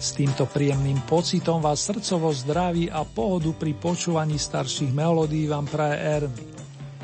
S 0.00 0.16
týmto 0.16 0.48
príjemným 0.48 1.04
pocitom 1.04 1.60
vás 1.60 1.84
srdcovo 1.84 2.32
zdraví 2.32 2.88
a 2.88 3.04
pohodu 3.04 3.52
pri 3.52 3.76
počúvaní 3.76 4.40
starších 4.40 4.96
melódií 4.96 5.44
vám 5.44 5.68
praje 5.68 5.96
Erny. 6.00 6.44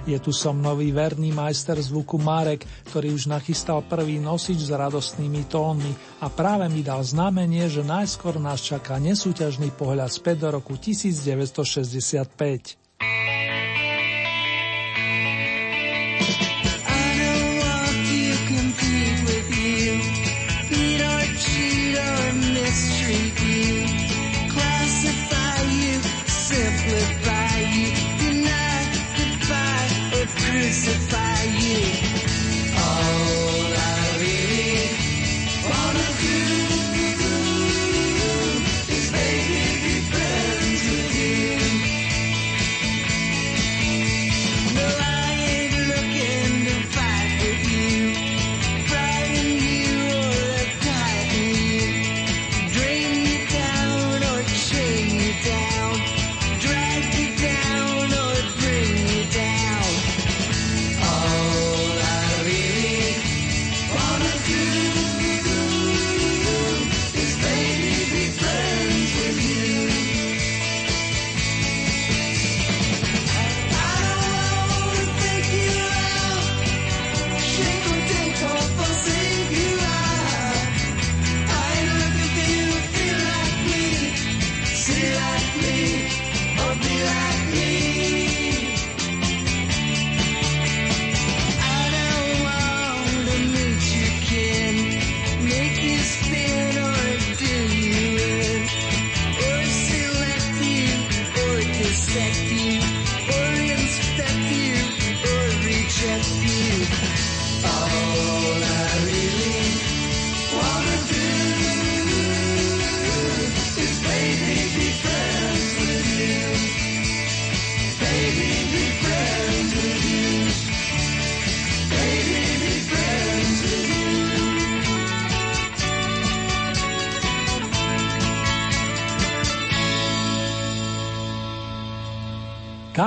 Je 0.09 0.17
tu 0.17 0.33
som 0.33 0.57
nový 0.57 0.97
verný 0.97 1.29
majster 1.29 1.77
zvuku 1.77 2.17
Marek, 2.17 2.65
ktorý 2.89 3.13
už 3.13 3.29
nachystal 3.29 3.85
prvý 3.85 4.17
nosič 4.17 4.65
s 4.65 4.73
radostnými 4.73 5.45
tónmi 5.45 5.93
a 6.25 6.33
práve 6.33 6.73
mi 6.73 6.81
dal 6.81 7.05
znamenie, 7.05 7.69
že 7.69 7.85
najskôr 7.85 8.41
nás 8.41 8.65
čaká 8.65 8.97
nesúťažný 8.97 9.77
pohľad 9.77 10.09
späť 10.09 10.49
do 10.49 10.57
roku 10.57 10.81
1965. 10.81 12.86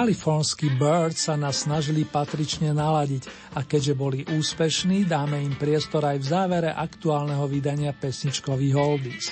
Kalifornskí 0.09 0.73
Birds 0.73 1.29
sa 1.29 1.37
nás 1.37 1.69
snažili 1.69 2.01
patrične 2.01 2.73
naladiť 2.73 3.29
a 3.53 3.61
keďže 3.61 3.93
boli 3.93 4.25
úspešní, 4.25 5.05
dáme 5.05 5.37
im 5.37 5.53
priestor 5.53 6.01
aj 6.01 6.17
v 6.17 6.29
závere 6.33 6.73
aktuálneho 6.73 7.45
vydania 7.45 7.93
pesničkových 7.93 8.73
oldies. 8.73 9.29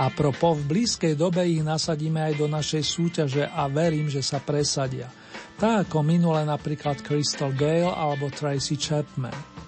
A 0.00 0.08
propo 0.08 0.56
v 0.56 0.72
blízkej 0.72 1.20
dobe 1.20 1.44
ich 1.44 1.60
nasadíme 1.60 2.32
aj 2.32 2.40
do 2.40 2.48
našej 2.48 2.80
súťaže 2.80 3.44
a 3.44 3.68
verím, 3.68 4.08
že 4.08 4.24
sa 4.24 4.40
presadia. 4.40 5.12
Tak 5.60 5.92
ako 5.92 6.00
minule 6.00 6.48
napríklad 6.48 7.04
Crystal 7.04 7.52
Gale 7.52 7.92
alebo 7.92 8.32
Tracy 8.32 8.80
Chapman. 8.80 9.65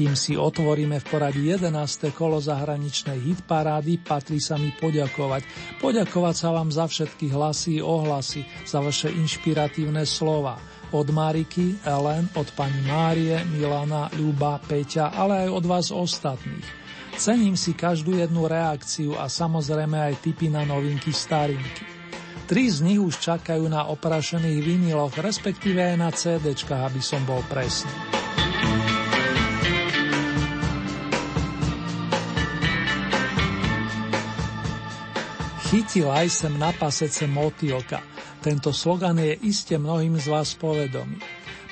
Kým 0.00 0.16
si 0.16 0.32
otvoríme 0.32 0.96
v 0.96 1.08
poradí 1.12 1.52
11. 1.52 1.76
kolo 2.16 2.40
zahraničnej 2.40 3.20
hitparády, 3.20 4.00
patrí 4.00 4.40
sa 4.40 4.56
mi 4.56 4.72
poďakovať. 4.72 5.44
Poďakovať 5.76 6.34
sa 6.40 6.56
vám 6.56 6.72
za 6.72 6.88
všetky 6.88 7.28
hlasy, 7.28 7.84
ohlasy, 7.84 8.48
za 8.64 8.80
vaše 8.80 9.12
inšpiratívne 9.12 10.08
slova. 10.08 10.56
Od 10.96 11.04
Mariky, 11.04 11.84
Ellen, 11.84 12.32
od 12.32 12.48
pani 12.56 12.80
Márie, 12.88 13.44
Milana, 13.52 14.08
Ľuba, 14.16 14.64
Peťa, 14.64 15.12
ale 15.12 15.44
aj 15.44 15.48
od 15.52 15.64
vás 15.68 15.92
ostatných. 15.92 16.64
Cením 17.20 17.60
si 17.60 17.76
každú 17.76 18.16
jednu 18.16 18.48
reakciu 18.48 19.20
a 19.20 19.28
samozrejme 19.28 20.00
aj 20.00 20.24
tipy 20.24 20.48
na 20.48 20.64
novinky 20.64 21.12
starinky. 21.12 21.84
Tri 22.48 22.72
z 22.72 22.80
nich 22.88 22.96
už 22.96 23.20
čakajú 23.20 23.68
na 23.68 23.84
oprašených 23.92 24.64
viniloch, 24.64 25.12
respektíve 25.20 25.92
aj 25.92 25.96
na 26.00 26.08
CDčkách, 26.08 26.88
aby 26.88 27.04
som 27.04 27.20
bol 27.28 27.44
presný. 27.52 28.19
Chytil 35.70 36.10
aj 36.10 36.26
sem 36.34 36.50
na 36.58 36.74
pasece 36.74 37.30
motýlka. 37.30 38.02
Tento 38.42 38.74
slogan 38.74 39.14
je 39.22 39.38
iste 39.46 39.78
mnohým 39.78 40.18
z 40.18 40.26
vás 40.26 40.58
povedomý. 40.58 41.22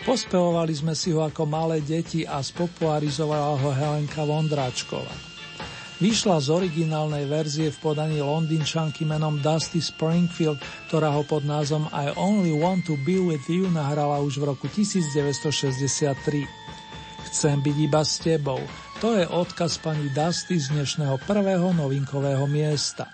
Pospevovali 0.07 0.71
sme 0.71 0.95
si 0.95 1.11
ho 1.11 1.27
ako 1.27 1.43
malé 1.51 1.83
deti 1.83 2.23
a 2.23 2.39
spopularizovala 2.39 3.59
ho 3.59 3.71
Helenka 3.75 4.23
Vondráčková. 4.23 5.11
Vyšla 5.99 6.39
z 6.39 6.47
originálnej 6.47 7.27
verzie 7.27 7.75
v 7.75 7.79
podaní 7.83 8.23
londýnčanky 8.23 9.03
menom 9.03 9.43
Dusty 9.43 9.83
Springfield, 9.83 10.63
ktorá 10.87 11.11
ho 11.19 11.27
pod 11.27 11.43
názvom 11.43 11.91
I 11.91 12.15
Only 12.15 12.55
Want 12.55 12.87
to 12.87 12.95
Be 13.03 13.19
With 13.19 13.51
You 13.51 13.67
nahrala 13.67 14.23
už 14.23 14.39
v 14.39 14.55
roku 14.55 14.71
1963. 14.71 16.47
Chcem 17.35 17.57
byť 17.59 17.77
iba 17.83 18.07
s 18.07 18.23
tebou. 18.23 18.63
To 19.03 19.19
je 19.19 19.27
odkaz 19.27 19.83
pani 19.83 20.07
Dusty 20.15 20.63
z 20.63 20.71
dnešného 20.71 21.19
prvého 21.27 21.75
novinkového 21.75 22.47
miesta. 22.47 23.11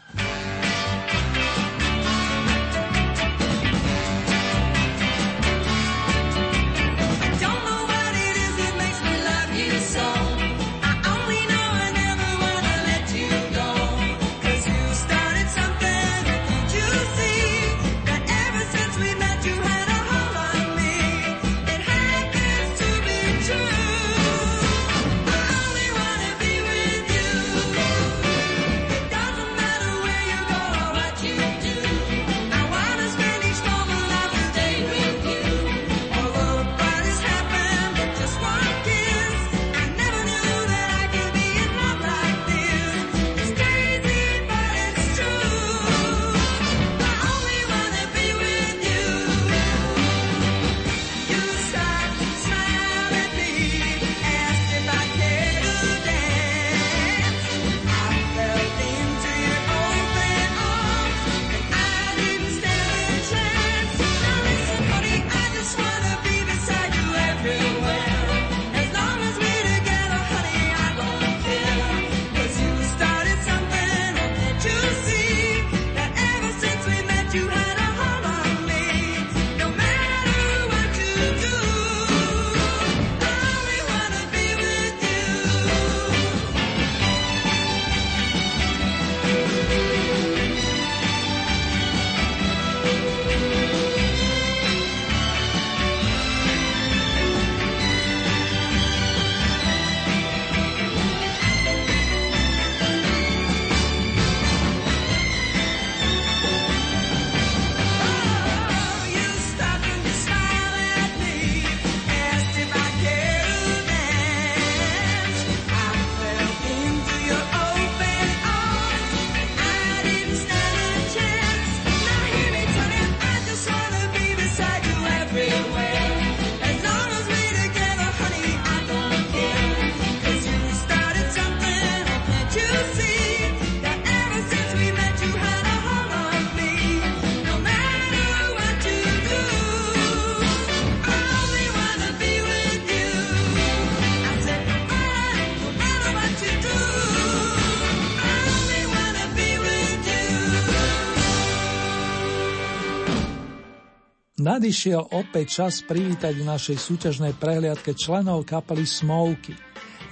Nadišiel 154.54 155.18
opäť 155.18 155.66
čas 155.66 155.82
privítať 155.82 156.38
v 156.38 156.46
našej 156.46 156.78
súťažnej 156.78 157.34
prehliadke 157.42 157.90
členov 157.90 158.46
kapely 158.46 158.86
Smoky. 158.86 159.50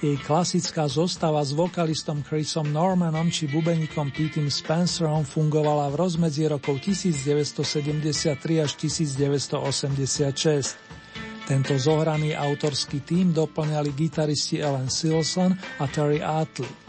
Jej 0.03 0.19
klasická 0.19 0.83
zostava 0.91 1.39
s 1.47 1.55
vokalistom 1.55 2.27
Chrisom 2.27 2.67
Normanom 2.67 3.31
či 3.31 3.47
bubenikom 3.47 4.11
Petem 4.11 4.51
Spencerom 4.51 5.23
fungovala 5.23 5.87
v 5.87 5.95
rozmedzi 5.95 6.51
rokov 6.51 6.83
1973 6.83 8.35
až 8.59 8.71
1986. 8.83 10.75
Tento 11.47 11.73
zohraný 11.79 12.35
autorský 12.35 12.99
tím 12.99 13.31
doplňali 13.31 13.95
gitaristi 13.95 14.59
Ellen 14.59 14.91
Silson 14.91 15.55
a 15.55 15.87
Terry 15.87 16.19
Atley. 16.19 16.82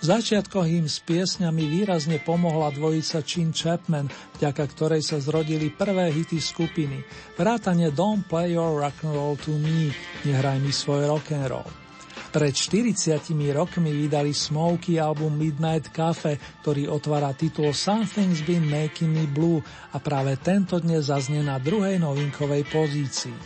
V 0.00 0.08
im 0.64 0.88
s 0.88 0.96
piesňami 1.04 1.60
výrazne 1.68 2.24
pomohla 2.24 2.72
dvojica 2.72 3.20
Chin 3.20 3.52
Chapman, 3.52 4.08
vďaka 4.40 4.64
ktorej 4.72 5.04
sa 5.04 5.20
zrodili 5.20 5.68
prvé 5.68 6.08
hity 6.08 6.40
skupiny. 6.40 7.04
Vrátane 7.36 7.92
Don't 7.92 8.24
Play 8.24 8.56
Your 8.56 8.80
Rock 8.80 9.04
and 9.04 9.12
Roll 9.12 9.36
to 9.44 9.52
Me, 9.60 9.92
nehraj 10.24 10.56
mi 10.56 10.72
svoj 10.72 11.04
rock 11.04 11.36
and 11.36 11.52
roll. 11.52 11.68
Pred 12.32 12.54
40 12.56 13.20
rokmi 13.52 13.92
vydali 13.92 14.32
Smokey 14.32 14.96
album 14.96 15.36
Midnight 15.36 15.92
Cafe, 15.92 16.40
ktorý 16.64 16.88
otvára 16.88 17.36
titul 17.36 17.76
Something's 17.76 18.40
Been 18.40 18.64
Making 18.64 19.12
Me 19.12 19.28
Blue 19.28 19.60
a 19.92 20.00
práve 20.00 20.40
tento 20.40 20.80
dnes 20.80 21.12
zaznie 21.12 21.44
na 21.44 21.60
druhej 21.60 22.00
novinkovej 22.00 22.64
pozícii. 22.72 23.36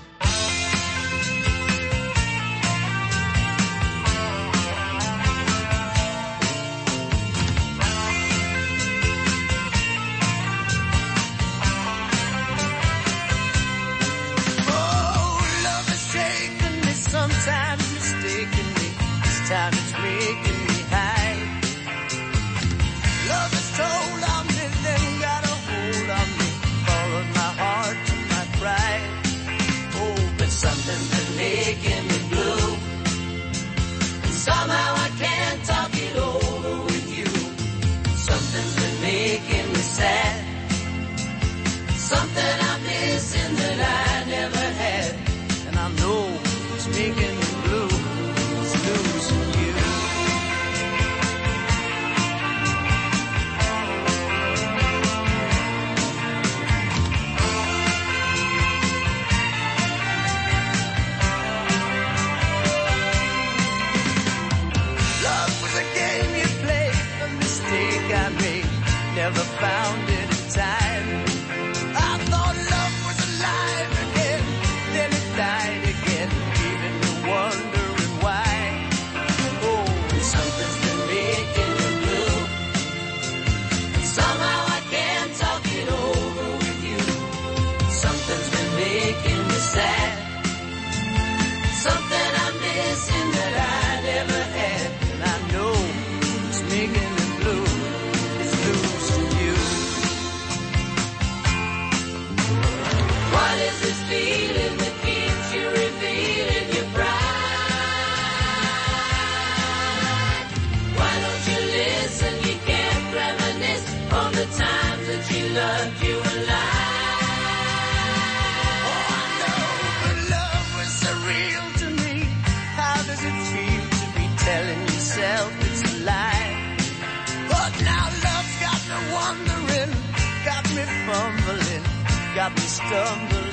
stumble. 132.74 133.43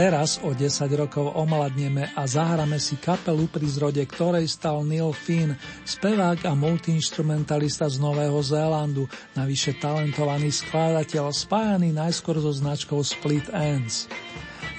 Teraz 0.00 0.40
o 0.40 0.56
10 0.56 0.80
rokov 0.96 1.28
omladneme 1.36 2.08
a 2.16 2.24
zahráme 2.24 2.80
si 2.80 2.96
kapelu, 2.96 3.44
pri 3.52 3.68
zrode 3.68 4.00
ktorej 4.00 4.48
stal 4.48 4.80
Neil 4.80 5.12
Finn, 5.12 5.52
spevák 5.84 6.40
a 6.48 6.56
multiinstrumentalista 6.56 7.84
z 7.84 8.00
Nového 8.00 8.40
Zélandu, 8.40 9.04
navyše 9.36 9.76
talentovaný 9.76 10.56
skladateľ 10.56 11.36
spájaný 11.36 11.92
najskôr 11.92 12.40
so 12.40 12.48
značkou 12.48 12.96
Split 13.04 13.52
Ends. 13.52 14.08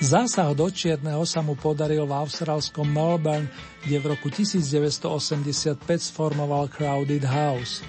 Zásah 0.01 0.57
do 0.57 0.65
čierneho 0.73 1.21
sa 1.29 1.45
mu 1.45 1.53
podaril 1.53 2.09
v 2.09 2.17
austrálskom 2.17 2.89
Melbourne, 2.89 3.45
kde 3.85 4.01
v 4.01 4.17
roku 4.17 4.33
1985 4.33 5.85
sformoval 6.01 6.65
Crowded 6.73 7.29
House. 7.29 7.85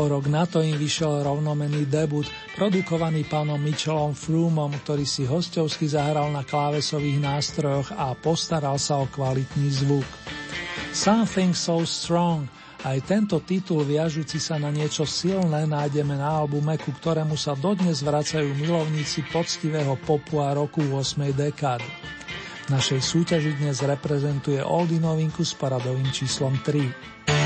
O 0.00 0.08
rok 0.08 0.24
na 0.24 0.48
to 0.48 0.64
im 0.64 0.72
vyšiel 0.80 1.20
rovnomený 1.20 1.84
debut, 1.84 2.24
produkovaný 2.56 3.28
pánom 3.28 3.60
Mitchellom 3.60 4.16
Frumom, 4.16 4.72
ktorý 4.72 5.04
si 5.04 5.28
hostovsky 5.28 5.84
zahral 5.84 6.32
na 6.32 6.40
klávesových 6.48 7.20
nástrojoch 7.20 7.92
a 7.92 8.16
postaral 8.16 8.80
sa 8.80 9.04
o 9.04 9.06
kvalitný 9.12 9.68
zvuk. 9.68 10.08
Something 10.96 11.52
So 11.52 11.84
Strong 11.84 12.48
aj 12.82 12.98
tento 13.06 13.38
titul 13.46 13.86
viažúci 13.86 14.42
sa 14.42 14.58
na 14.58 14.72
niečo 14.72 15.06
silné 15.06 15.70
nájdeme 15.70 16.18
na 16.18 16.42
albume, 16.42 16.74
ku 16.82 16.90
ktorému 16.90 17.38
sa 17.38 17.54
dodnes 17.54 18.02
vracajú 18.02 18.58
milovníci 18.58 19.22
poctivého 19.30 19.94
popu 20.02 20.42
a 20.42 20.50
roku 20.50 20.82
8. 20.82 21.30
dekády. 21.30 21.86
V 22.66 22.68
našej 22.74 23.00
súťaži 23.04 23.54
dnes 23.60 23.78
reprezentuje 23.84 24.58
Oldy 24.64 24.98
novinku 24.98 25.46
s 25.46 25.54
paradovým 25.54 26.10
číslom 26.10 26.58
3. 26.64 27.41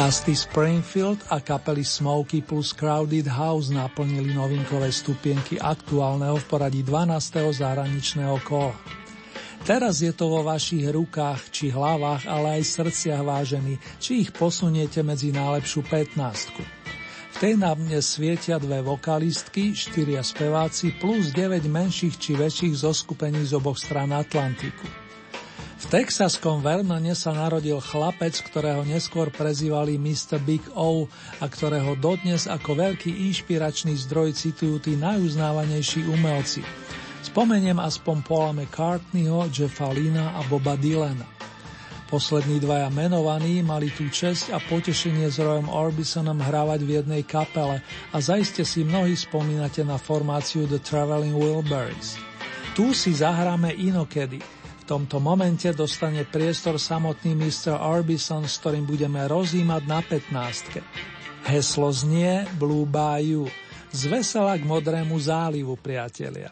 Dusty 0.00 0.32
Springfield 0.32 1.20
a 1.28 1.44
kapely 1.44 1.84
Smoky 1.84 2.40
plus 2.40 2.72
Crowded 2.72 3.28
House 3.28 3.68
naplnili 3.68 4.32
novinkové 4.32 4.88
stupienky 4.88 5.60
aktuálneho 5.60 6.40
v 6.40 6.44
poradí 6.48 6.80
12. 6.80 7.20
zahraničného 7.60 8.40
kola. 8.40 8.72
Teraz 9.68 10.00
je 10.00 10.08
to 10.16 10.32
vo 10.32 10.40
vašich 10.40 10.88
rukách 10.88 11.52
či 11.52 11.68
hlavách, 11.68 12.24
ale 12.32 12.56
aj 12.56 12.80
srdciach 12.80 13.20
vážení, 13.20 13.76
či 14.00 14.24
ich 14.24 14.32
posuniete 14.32 15.04
medzi 15.04 15.36
najlepšiu 15.36 15.84
15. 15.84 16.16
V 17.30 17.36
tej 17.36 17.60
na 17.60 17.76
mne 17.76 18.00
svietia 18.00 18.56
dve 18.56 18.80
vokalistky, 18.80 19.76
štyria 19.76 20.24
speváci 20.24 20.96
plus 20.96 21.28
9 21.28 21.68
menších 21.68 22.16
či 22.16 22.40
väčších 22.40 22.88
zoskupení 22.88 23.44
z 23.44 23.52
oboch 23.52 23.76
strán 23.76 24.16
Atlantiku. 24.16 24.88
Texaskom 25.90 26.62
Vernone 26.62 27.18
sa 27.18 27.34
narodil 27.34 27.82
chlapec, 27.82 28.38
ktorého 28.46 28.86
neskôr 28.86 29.26
prezývali 29.26 29.98
Mr. 29.98 30.38
Big 30.38 30.62
O 30.78 31.10
a 31.42 31.44
ktorého 31.50 31.98
dodnes 31.98 32.46
ako 32.46 32.78
veľký 32.78 33.10
inšpiračný 33.10 33.98
zdroj 34.06 34.38
citujú 34.38 34.78
tí 34.78 34.94
najuznávanejší 34.94 36.06
umelci. 36.06 36.62
Spomeniem 37.26 37.82
aspoň 37.82 38.22
Paula 38.22 38.54
McCartneyho, 38.54 39.50
Jeffa 39.50 39.90
Lina 39.90 40.38
a 40.38 40.46
Boba 40.46 40.78
Dylana. 40.78 41.26
Poslední 42.06 42.62
dvaja 42.62 42.86
menovaní 42.94 43.58
mali 43.58 43.90
tú 43.90 44.06
česť 44.06 44.54
a 44.54 44.62
potešenie 44.62 45.26
s 45.26 45.42
Royom 45.42 45.66
Orbisonom 45.66 46.38
hrávať 46.38 46.86
v 46.86 47.02
jednej 47.02 47.26
kapele 47.26 47.82
a 48.14 48.16
zaiste 48.22 48.62
si 48.62 48.86
mnohí 48.86 49.18
spomínate 49.18 49.82
na 49.82 49.98
formáciu 49.98 50.70
The 50.70 50.78
Traveling 50.78 51.34
Wilburys. 51.34 52.14
Tu 52.78 52.94
si 52.94 53.10
zahráme 53.10 53.74
inokedy, 53.74 54.38
tomto 54.90 55.22
momente 55.22 55.70
dostane 55.70 56.26
priestor 56.26 56.74
samotný 56.74 57.38
Mr. 57.38 57.78
Orbison, 57.78 58.42
s 58.42 58.58
ktorým 58.58 58.90
budeme 58.90 59.22
rozímať 59.22 59.82
na 59.86 60.02
15. 60.02 60.82
Heslo 61.46 61.94
znie 61.94 62.42
Blue 62.58 62.90
Bayou. 62.90 63.46
Z 63.94 64.10
vesela 64.10 64.58
k 64.58 64.66
modrému 64.66 65.14
zálivu, 65.14 65.78
priatelia. 65.78 66.50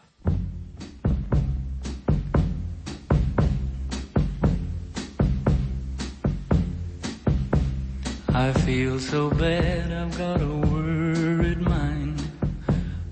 I 8.30 8.54
feel 8.62 9.02
so 9.02 9.34
bad, 9.34 9.90
I've 9.90 10.14
got 10.14 10.38
a 10.38 10.54
worried 10.70 11.58
mind. 11.58 12.22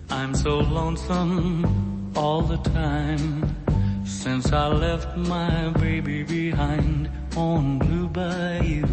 I'm 0.06 0.38
so 0.38 0.62
lonesome 0.62 1.66
all 2.14 2.46
the 2.46 2.62
time. 2.62 3.65
Since 4.06 4.52
I 4.52 4.68
left 4.68 5.16
my 5.16 5.70
baby 5.70 6.22
behind 6.22 7.10
on 7.36 7.78
Blue 7.80 8.08
Bayou. 8.08 8.86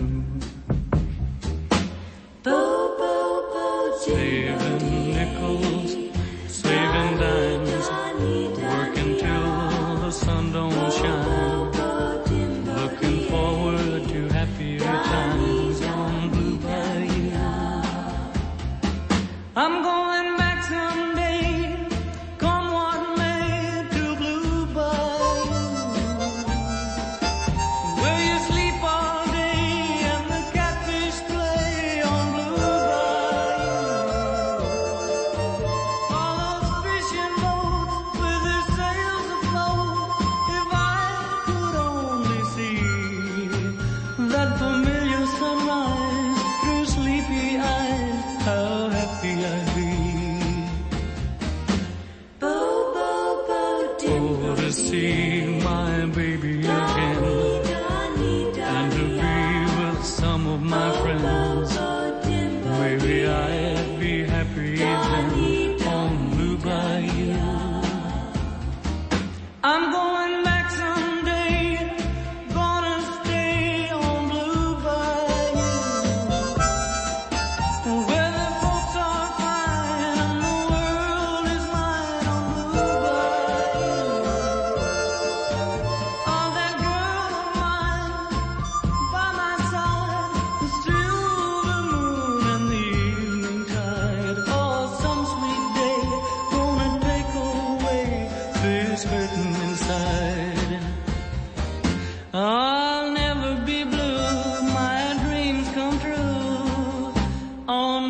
Bo, 2.42 2.96
bo, 2.98 3.50
bo, 3.54 3.98
saving 4.00 5.14
nickels, 5.14 5.92
saving 6.48 7.18
dimes, 7.20 7.53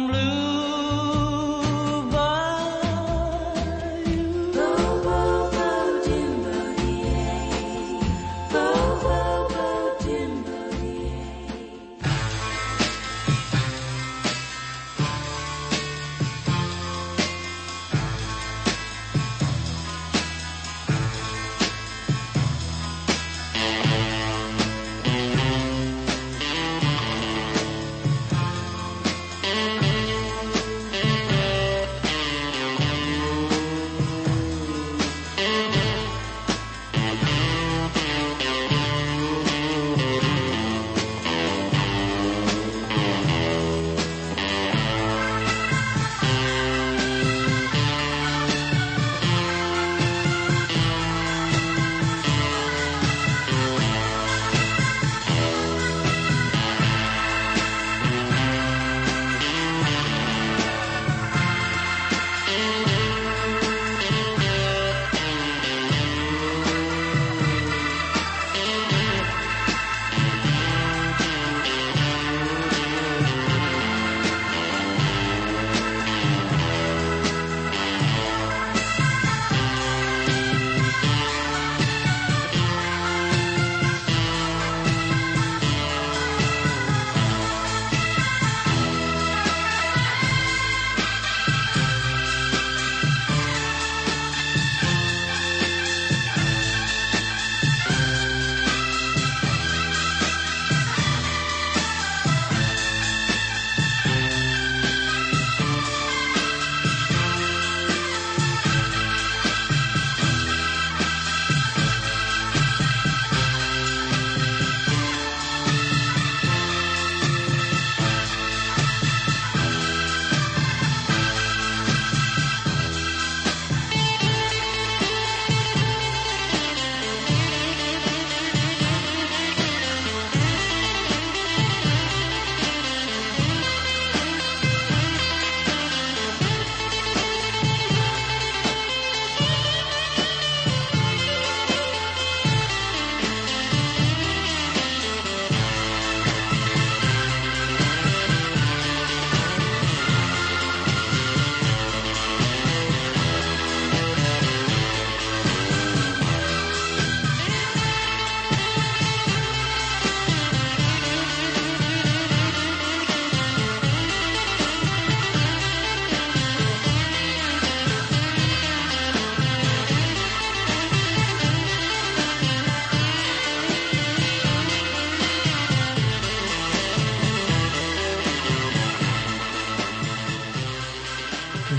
blue. 0.08 0.53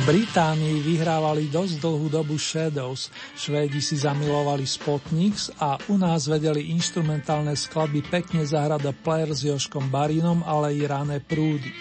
Británii 0.04 0.84
vyhrávali 0.84 1.48
dosť 1.48 1.80
dlhú 1.80 2.12
dobu 2.12 2.36
Shadows, 2.36 3.08
Švédi 3.40 3.80
si 3.80 3.96
zamilovali 3.96 4.68
Spotniks 4.68 5.48
a 5.56 5.80
u 5.88 5.96
nás 5.96 6.28
vedeli 6.28 6.76
instrumentálne 6.76 7.56
skladby 7.56 8.04
pekne 8.12 8.44
zahrať 8.44 8.92
Player 9.00 9.32
s 9.32 9.48
Joškom 9.48 9.88
Barinom, 9.88 10.44
ale 10.44 10.76
i 10.76 10.84
rané 10.84 11.24
prúdy. 11.24 11.72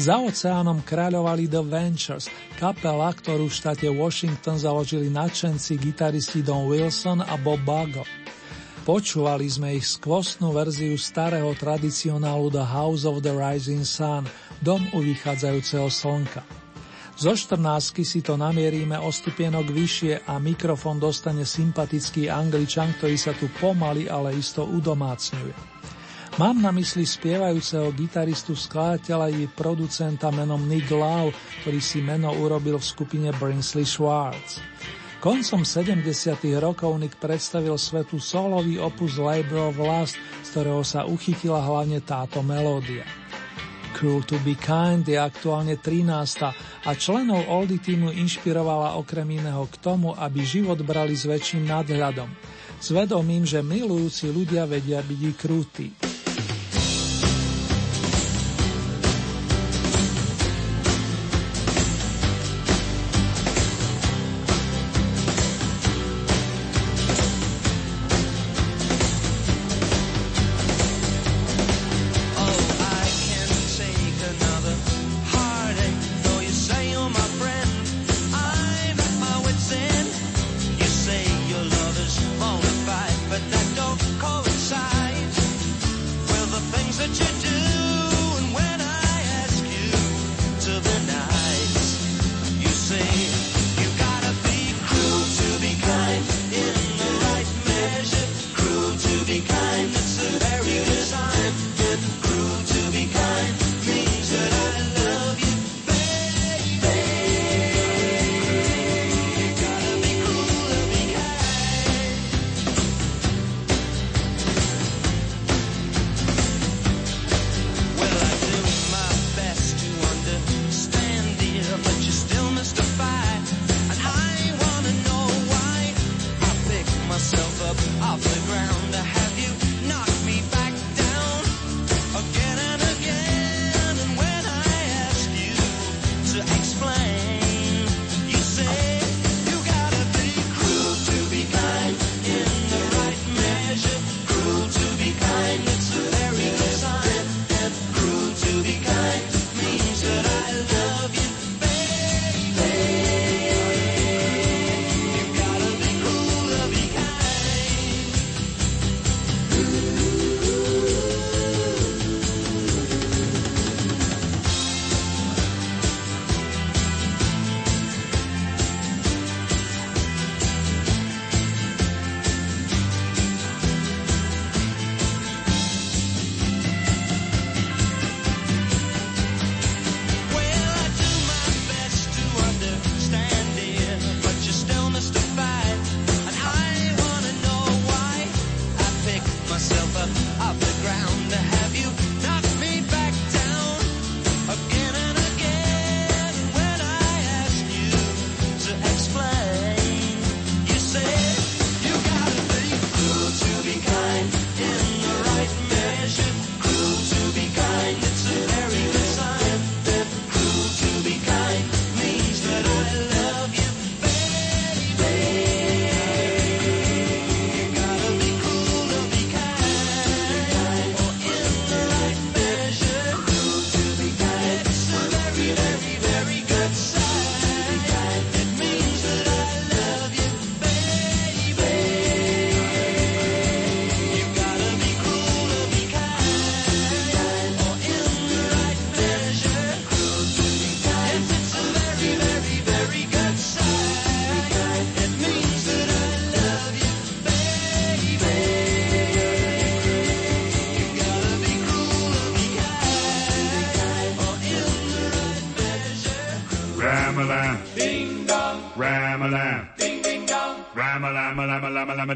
Za 0.00 0.24
oceánom 0.24 0.80
kráľovali 0.80 1.44
The 1.52 1.60
Ventures, 1.60 2.32
kapela, 2.56 3.12
ktorú 3.12 3.52
v 3.52 3.58
štáte 3.60 3.88
Washington 3.92 4.56
založili 4.56 5.12
nadšenci 5.12 5.76
gitaristi 5.76 6.40
Don 6.40 6.72
Wilson 6.72 7.20
a 7.20 7.36
Bob 7.36 7.60
Bago. 7.68 8.08
Počúvali 8.88 9.44
sme 9.52 9.76
ich 9.76 9.92
skvostnú 10.00 10.56
verziu 10.56 10.96
starého 10.96 11.52
tradicionálu 11.52 12.48
The 12.48 12.64
House 12.64 13.04
of 13.04 13.20
the 13.20 13.36
Rising 13.36 13.84
Sun, 13.84 14.24
dom 14.64 14.80
u 14.96 15.04
vychádzajúceho 15.04 15.92
slnka. 15.92 16.61
Zo 17.12 17.36
14 17.36 18.02
si 18.02 18.24
to 18.24 18.40
namierime 18.40 18.96
o 18.96 19.12
stupienok 19.12 19.68
vyššie 19.68 20.24
a 20.24 20.40
mikrofón 20.40 20.96
dostane 20.96 21.44
sympatický 21.44 22.32
angličan, 22.32 22.96
ktorý 22.96 23.16
sa 23.20 23.36
tu 23.36 23.52
pomaly, 23.60 24.08
ale 24.08 24.32
isto 24.32 24.64
udomácňuje. 24.64 25.72
Mám 26.40 26.64
na 26.64 26.72
mysli 26.72 27.04
spievajúceho 27.04 27.92
gitaristu, 27.92 28.56
skladateľa 28.56 29.28
i 29.36 29.44
producenta 29.52 30.32
menom 30.32 30.64
Nick 30.64 30.88
Lau, 30.88 31.28
ktorý 31.60 31.76
si 31.76 32.00
meno 32.00 32.32
urobil 32.32 32.80
v 32.80 32.88
skupine 32.88 33.28
Brinsley 33.36 33.84
Schwartz. 33.84 34.64
Koncom 35.20 35.62
70. 35.62 36.08
rokov 36.56 36.96
Nick 36.96 37.20
predstavil 37.20 37.76
svetu 37.76 38.16
solový 38.16 38.80
opus 38.80 39.20
Labor 39.20 39.70
of 39.70 39.78
Lust, 39.78 40.16
z 40.42 40.48
ktorého 40.56 40.82
sa 40.82 41.04
uchytila 41.04 41.60
hlavne 41.60 42.00
táto 42.00 42.40
melódia. 42.40 43.04
Cruel 43.92 44.24
to 44.24 44.40
be 44.40 44.56
kind 44.56 45.04
je 45.04 45.20
aktuálne 45.20 45.76
13. 45.76 46.08
a 46.88 46.90
členov 46.96 47.44
Oldy 47.46 47.76
týmu 47.76 48.08
inšpirovala 48.08 48.96
okrem 48.96 49.28
iného 49.36 49.68
k 49.68 49.76
tomu, 49.78 50.16
aby 50.16 50.40
život 50.40 50.80
brali 50.80 51.12
s 51.12 51.28
väčším 51.28 51.68
nadhľadom. 51.68 52.32
Svedomím, 52.80 53.44
že 53.44 53.60
milujúci 53.60 54.32
ľudia 54.32 54.64
vedia 54.64 55.04
byť 55.04 55.20
krúti. 55.36 56.21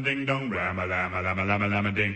Ding 0.07 0.25
dong, 0.25 0.49
ram 0.49 0.79
a 0.79 0.85
lama 0.85 1.19
lama 1.21 1.43
lama 1.43 1.67
lama 1.67 1.91
ding, 1.91 2.15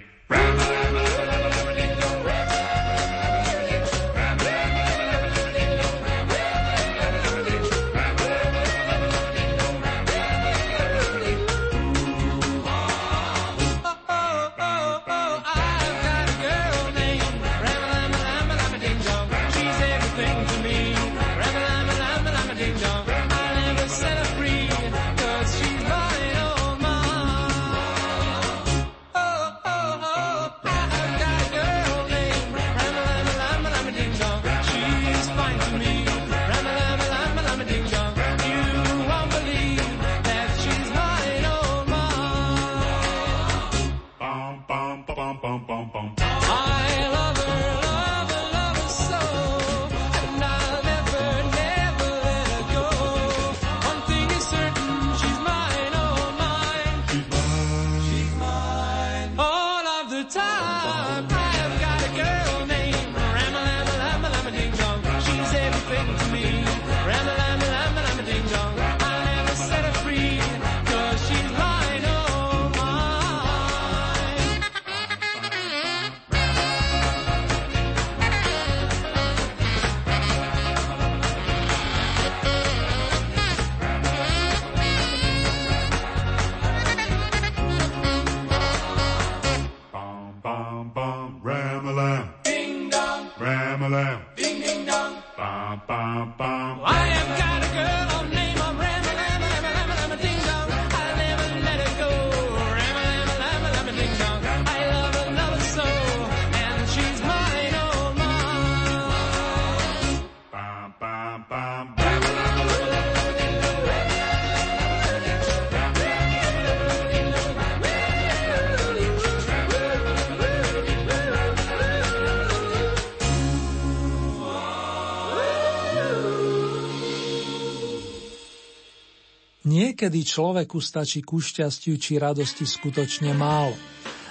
Niekedy 129.92 130.24
človeku 130.24 130.80
stačí 130.80 131.20
ku 131.20 131.44
šťastiu 131.44 132.00
či 132.00 132.16
radosti 132.16 132.64
skutočne 132.64 133.36
málo. 133.36 133.76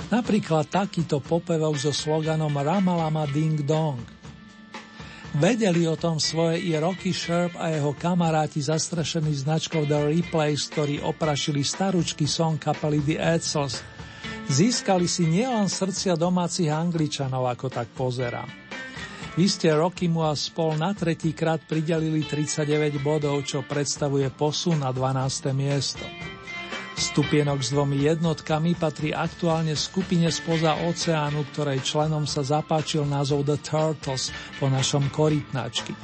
Napríklad 0.08 0.72
takýto 0.72 1.20
popevok 1.20 1.76
so 1.76 1.92
sloganom 1.92 2.48
Ramalama 2.48 3.28
Ding 3.28 3.60
Dong. 3.68 4.00
Vedeli 5.36 5.84
o 5.84 6.00
tom 6.00 6.16
svoje 6.16 6.64
i 6.64 6.72
Rocky 6.80 7.12
Sherp 7.12 7.60
a 7.60 7.76
jeho 7.76 7.92
kamaráti 7.92 8.64
zastrašení 8.64 9.36
značkou 9.36 9.84
The 9.84 10.08
Replays, 10.08 10.72
ktorí 10.72 11.04
oprašili 11.04 11.60
staručky 11.60 12.24
song 12.24 12.56
kapely 12.56 13.04
The 13.04 13.20
Edsels. 13.20 13.84
Získali 14.48 15.04
si 15.04 15.28
nielen 15.28 15.68
srdcia 15.68 16.16
domácich 16.16 16.72
Angličanov, 16.72 17.44
ako 17.44 17.68
tak 17.68 17.92
pozerám. 17.92 18.48
Vy 19.38 19.46
ste 19.46 19.70
Rockymu 19.70 20.26
a 20.26 20.34
spol 20.34 20.74
na 20.74 20.90
tretí 20.90 21.30
krát 21.30 21.62
pridelili 21.62 22.26
39 22.26 22.98
bodov, 22.98 23.46
čo 23.46 23.62
predstavuje 23.62 24.26
posun 24.34 24.82
na 24.82 24.90
12. 24.90 25.54
miesto. 25.54 26.02
Stupienok 26.98 27.62
s 27.62 27.70
dvomi 27.70 28.10
jednotkami 28.10 28.74
patrí 28.74 29.14
aktuálne 29.14 29.78
skupine 29.78 30.34
spoza 30.34 30.82
oceánu, 30.82 31.46
ktorej 31.54 31.78
členom 31.86 32.26
sa 32.26 32.42
zapáčil 32.42 33.06
názov 33.06 33.46
The 33.46 33.62
Turtles 33.62 34.34
po 34.58 34.66
našom 34.66 35.06
korytnačky. 35.14 35.94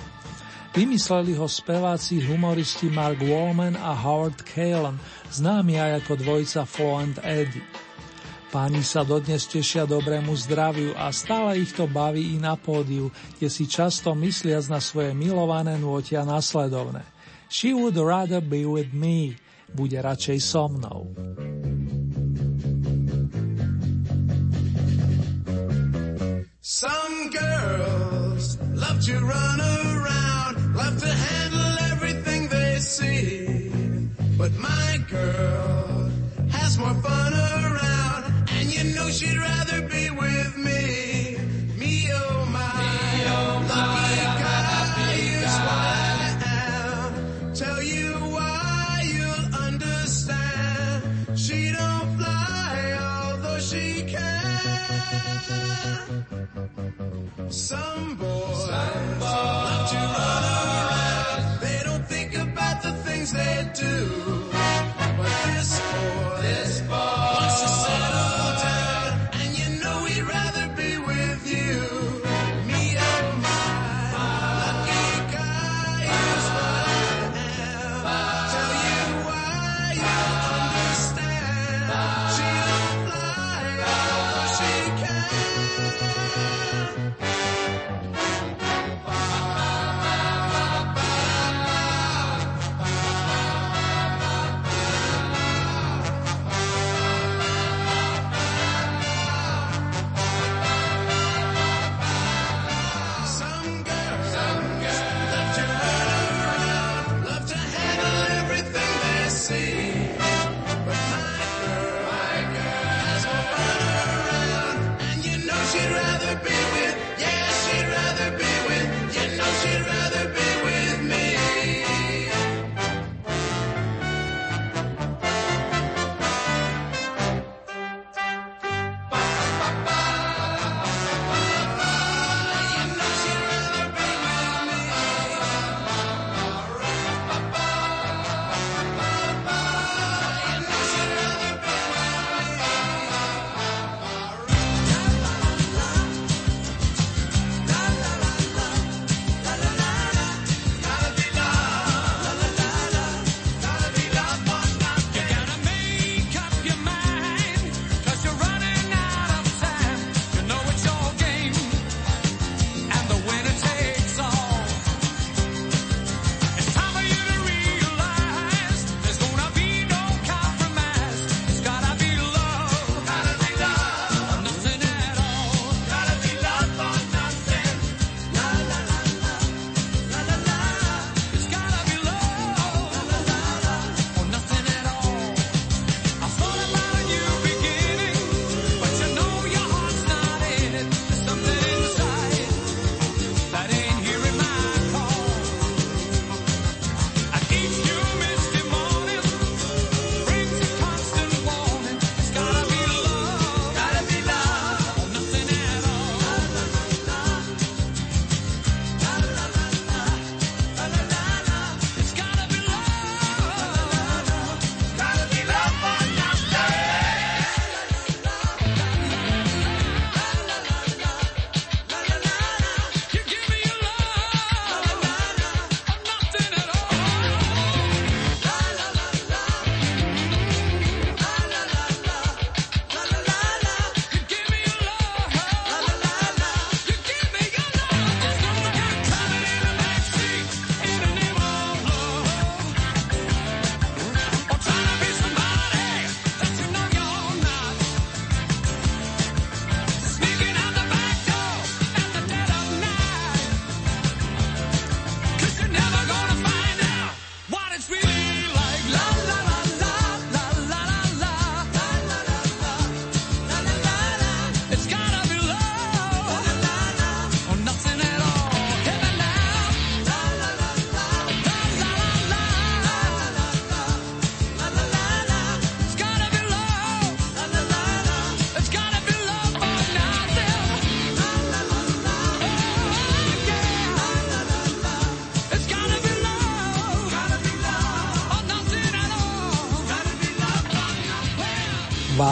Vymysleli 0.70 1.34
ho 1.34 1.50
speváci 1.50 2.22
humoristi 2.22 2.86
Mark 2.86 3.18
Wallman 3.26 3.74
a 3.74 3.90
Howard 3.90 4.46
Kalen, 4.46 5.02
známi 5.34 5.82
aj 5.82 6.06
ako 6.06 6.12
dvojica 6.22 6.62
Flo 6.62 7.02
and 7.02 7.18
Eddie. 7.26 7.85
Páni 8.46 8.86
sa 8.86 9.02
dodnes 9.02 9.42
tešia 9.50 9.90
dobrému 9.90 10.30
zdraviu 10.38 10.94
a 10.94 11.10
stále 11.10 11.58
ich 11.58 11.74
to 11.74 11.90
baví 11.90 12.34
i 12.34 12.38
na 12.38 12.54
pódiu, 12.54 13.10
kde 13.36 13.50
si 13.50 13.66
často 13.66 14.14
mysliac 14.14 14.70
na 14.70 14.78
svoje 14.78 15.10
milované 15.18 15.74
nôtia 15.82 16.22
nasledovné. 16.22 17.02
She 17.50 17.74
would 17.74 17.98
rather 17.98 18.38
be 18.38 18.62
with 18.62 18.94
me, 18.94 19.34
bude 19.74 19.98
radšej 19.98 20.38
so 20.38 20.70
mnou. 20.70 21.10
Some 26.62 27.30
girls 27.34 28.58
love 28.74 28.98
to 29.10 29.14
run 29.26 29.58
around, 29.58 30.54
love 30.74 30.96
to 31.02 31.10
handle 31.10 31.74
everything 31.90 32.46
they 32.46 32.78
see. 32.78 33.70
But 34.38 34.54
my 34.58 35.02
girl 35.10 36.10
has 36.50 36.78
more 36.78 36.94
fun 37.02 37.35
she'd 39.16 39.38
rather 39.38 39.80
be 39.88 40.10
with 40.10 40.55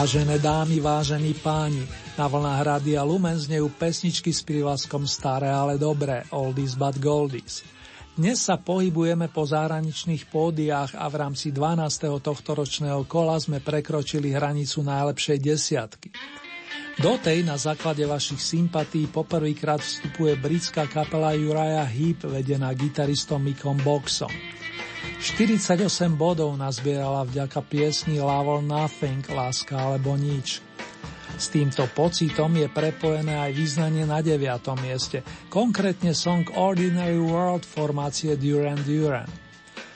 Vážené 0.05 0.37
dámy, 0.37 0.85
vážení 0.85 1.33
páni, 1.33 1.81
na 2.13 2.29
vlnách 2.29 2.61
Rádia 2.61 3.01
Lumen 3.01 3.41
znejú 3.41 3.73
pesničky 3.73 4.29
s 4.29 4.45
prívlaskom 4.45 5.09
Staré, 5.09 5.49
ale 5.49 5.81
dobré, 5.81 6.21
Oldies 6.29 6.77
but 6.77 7.01
Goldies. 7.01 7.65
Dnes 8.13 8.37
sa 8.37 8.61
pohybujeme 8.61 9.33
po 9.33 9.49
zahraničných 9.49 10.29
pódiách 10.29 10.93
a 10.93 11.09
v 11.09 11.15
rámci 11.25 11.49
12. 11.49 12.21
tohtoročného 12.21 13.01
kola 13.09 13.41
sme 13.41 13.57
prekročili 13.65 14.29
hranicu 14.29 14.85
najlepšej 14.85 15.37
desiatky. 15.41 16.13
Do 17.01 17.17
tej 17.17 17.41
na 17.41 17.57
základe 17.57 18.05
vašich 18.05 18.45
sympatí 18.45 19.09
poprvýkrát 19.09 19.81
vstupuje 19.81 20.37
britská 20.37 20.85
kapela 20.85 21.33
Uriah 21.33 21.89
Heep 21.89 22.29
vedená 22.29 22.69
gitaristom 22.77 23.41
Mickom 23.41 23.81
Boxom. 23.81 24.29
48 25.19 26.15
bodov 26.15 26.55
nazbierala 26.59 27.23
vďaka 27.27 27.63
piesni 27.65 28.19
Love 28.19 28.59
or 28.59 28.61
Nothing, 28.63 29.23
Láska 29.27 29.75
alebo 29.75 30.15
nič. 30.19 30.59
S 31.35 31.51
týmto 31.51 31.83
pocitom 31.91 32.47
je 32.55 32.71
prepojené 32.71 33.35
aj 33.35 33.51
význanie 33.51 34.07
na 34.07 34.23
9. 34.23 34.39
mieste, 34.79 35.19
konkrétne 35.51 36.15
song 36.15 36.47
Ordinary 36.55 37.19
World 37.19 37.67
formácie 37.67 38.39
Duran 38.39 38.79
Duran. 38.87 39.27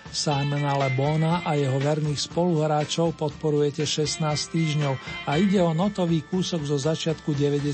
Simona 0.10 0.74
Lebona 0.74 1.46
a 1.46 1.54
jeho 1.54 1.78
verných 1.78 2.18
spoluhráčov 2.18 3.14
podporujete 3.14 3.86
16 3.86 4.26
týždňov 4.26 4.94
a 5.30 5.38
ide 5.38 5.62
o 5.62 5.72
notový 5.78 6.26
kúsok 6.26 6.66
zo 6.66 6.82
začiatku 6.82 7.38
90. 7.38 7.70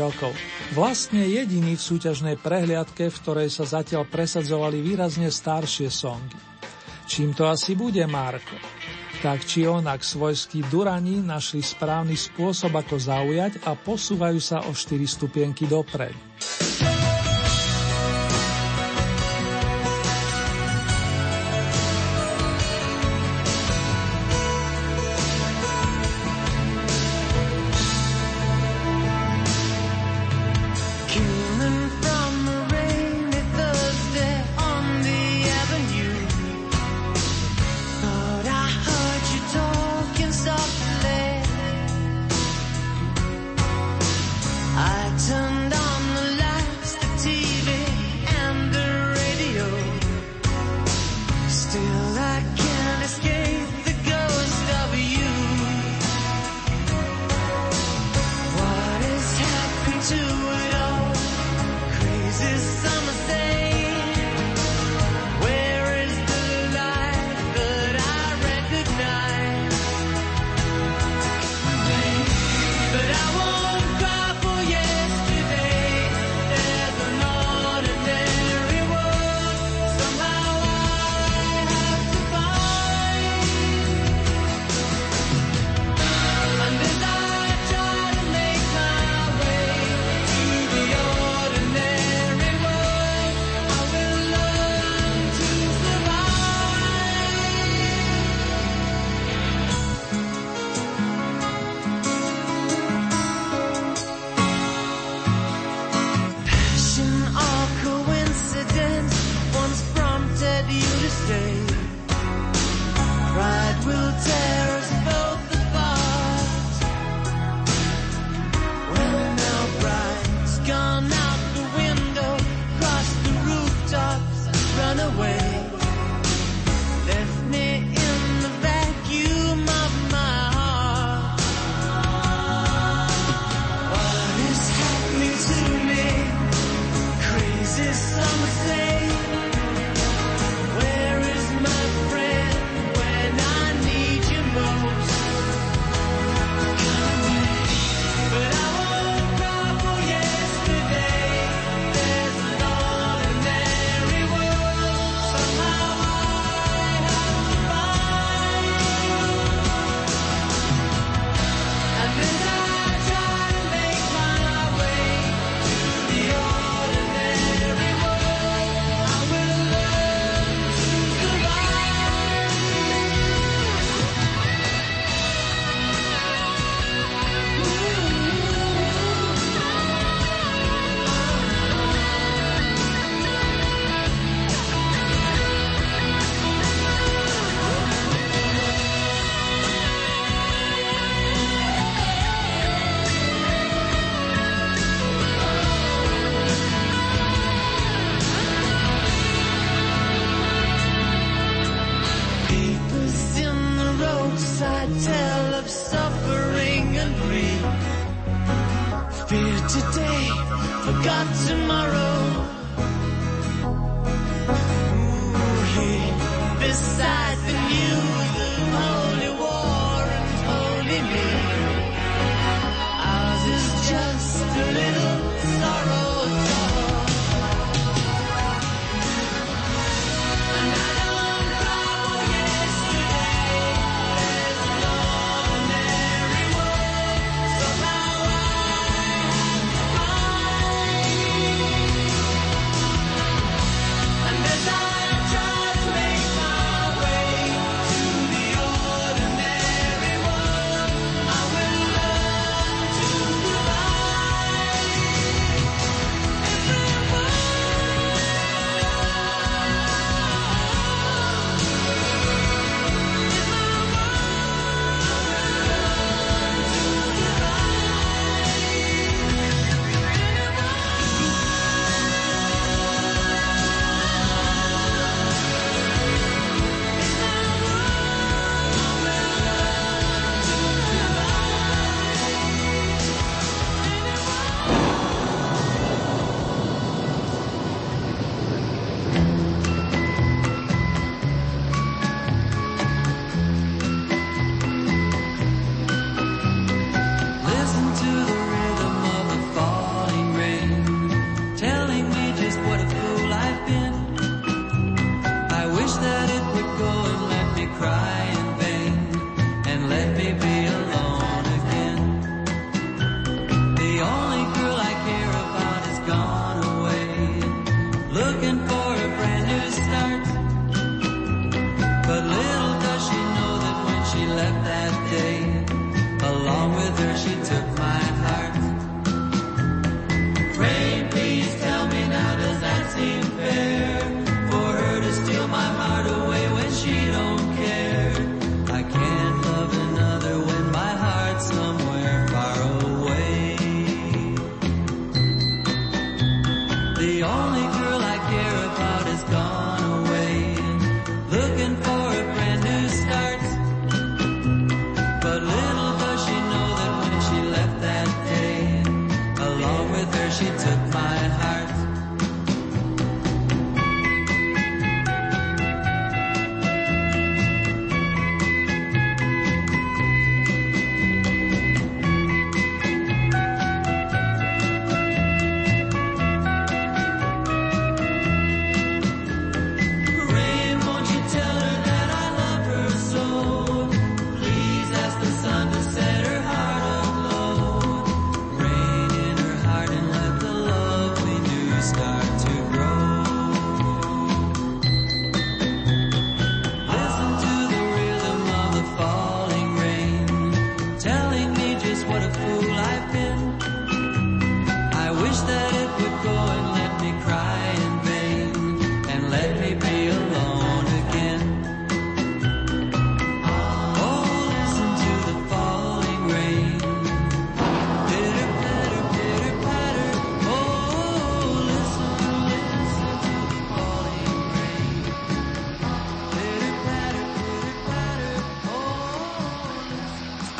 rokov. 0.00 0.32
Vlastne 0.72 1.28
jediný 1.28 1.76
v 1.76 1.84
súťažnej 1.84 2.36
prehliadke, 2.40 3.12
v 3.12 3.18
ktorej 3.20 3.52
sa 3.52 3.68
zatiaľ 3.68 4.08
presadzovali 4.08 4.80
výrazne 4.80 5.28
staršie 5.28 5.92
songy. 5.92 6.53
Čím 7.04 7.36
to 7.36 7.46
asi 7.46 7.76
bude, 7.76 8.04
Marko? 8.06 8.56
Tak 9.22 9.44
či 9.44 9.64
onak 9.64 10.04
svojskí 10.04 10.68
durani 10.68 11.20
našli 11.24 11.64
správny 11.64 12.12
spôsob, 12.12 12.76
ako 12.76 13.00
zaujať 13.00 13.64
a 13.64 13.72
posúvajú 13.72 14.40
sa 14.40 14.64
o 14.68 14.72
4 14.72 15.00
stupienky 15.08 15.64
dopredu. 15.64 16.18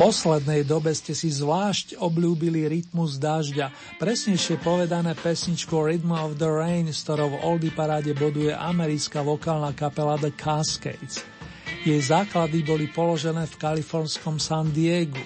Poslednej 0.05 0.69
dobe 0.69 0.93
ste 0.93 1.17
si 1.17 1.33
zvlášť 1.33 1.97
obľúbili 1.97 2.69
rytmus 2.69 3.17
dažďa, 3.17 3.73
presnejšie 3.97 4.61
povedané 4.61 5.17
pesničku 5.17 5.73
Rhythm 5.73 6.13
of 6.13 6.37
the 6.37 6.45
Rain, 6.45 6.93
s 6.93 7.09
ktorou 7.09 7.33
v 7.33 7.41
Oldie 7.41 7.73
paráde 7.73 8.13
boduje 8.13 8.53
americká 8.53 9.25
vokálna 9.25 9.73
kapela 9.73 10.21
The 10.21 10.29
Cascades. 10.37 11.25
Jej 11.89 12.13
základy 12.13 12.61
boli 12.61 12.85
položené 12.93 13.49
v 13.49 13.57
kalifornskom 13.57 14.37
San 14.37 14.77
Diego. 14.77 15.17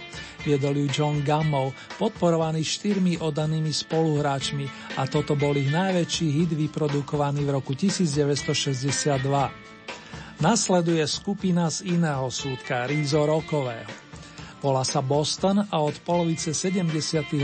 Viedol 0.46 0.86
ju 0.86 1.02
John 1.02 1.26
Gammov, 1.26 1.74
podporovaný 1.98 2.62
štyrmi 2.62 3.18
odanými 3.18 3.74
spoluhráčmi 3.74 4.94
a 4.94 5.10
toto 5.10 5.34
bol 5.34 5.58
ich 5.58 5.74
najväčší 5.74 6.26
hit 6.38 6.54
vyprodukovaný 6.54 7.42
v 7.42 7.50
roku 7.50 7.74
1962. 7.74 9.18
Nasleduje 10.38 11.02
skupina 11.10 11.66
z 11.66 11.98
iného 11.98 12.30
súdka, 12.30 12.86
Rízo 12.86 13.26
Rokového. 13.26 14.07
Volá 14.58 14.82
sa 14.82 14.98
Boston 14.98 15.62
a 15.70 15.76
od 15.78 15.94
polovice 16.02 16.50
70. 16.50 16.90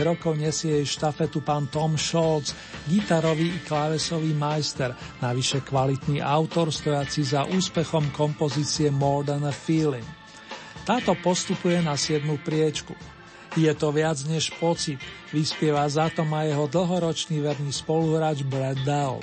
rokov 0.03 0.35
nesie 0.35 0.83
jej 0.83 0.87
štafetu 0.99 1.47
pán 1.47 1.71
Tom 1.71 1.95
Scholz, 1.95 2.51
gitarový 2.91 3.55
i 3.55 3.63
klávesový 3.63 4.35
majster, 4.35 4.91
navyše 5.23 5.63
kvalitný 5.63 6.19
autor 6.19 6.75
stojaci 6.75 7.23
za 7.23 7.47
úspechom 7.47 8.11
kompozície 8.11 8.91
More 8.91 9.31
Than 9.31 9.47
a 9.47 9.55
Feeling. 9.55 10.07
Táto 10.83 11.15
postupuje 11.15 11.79
na 11.87 11.95
7. 11.95 12.27
priečku. 12.43 12.99
Je 13.55 13.71
to 13.79 13.95
viac 13.95 14.19
než 14.27 14.51
pocit, 14.59 14.99
vyspieva 15.31 15.87
za 15.87 16.11
to 16.11 16.27
má 16.27 16.43
jeho 16.43 16.67
dlhoročný 16.67 17.39
verný 17.39 17.71
spoluhráč 17.71 18.43
Brad 18.43 18.83
Dell. 18.83 19.23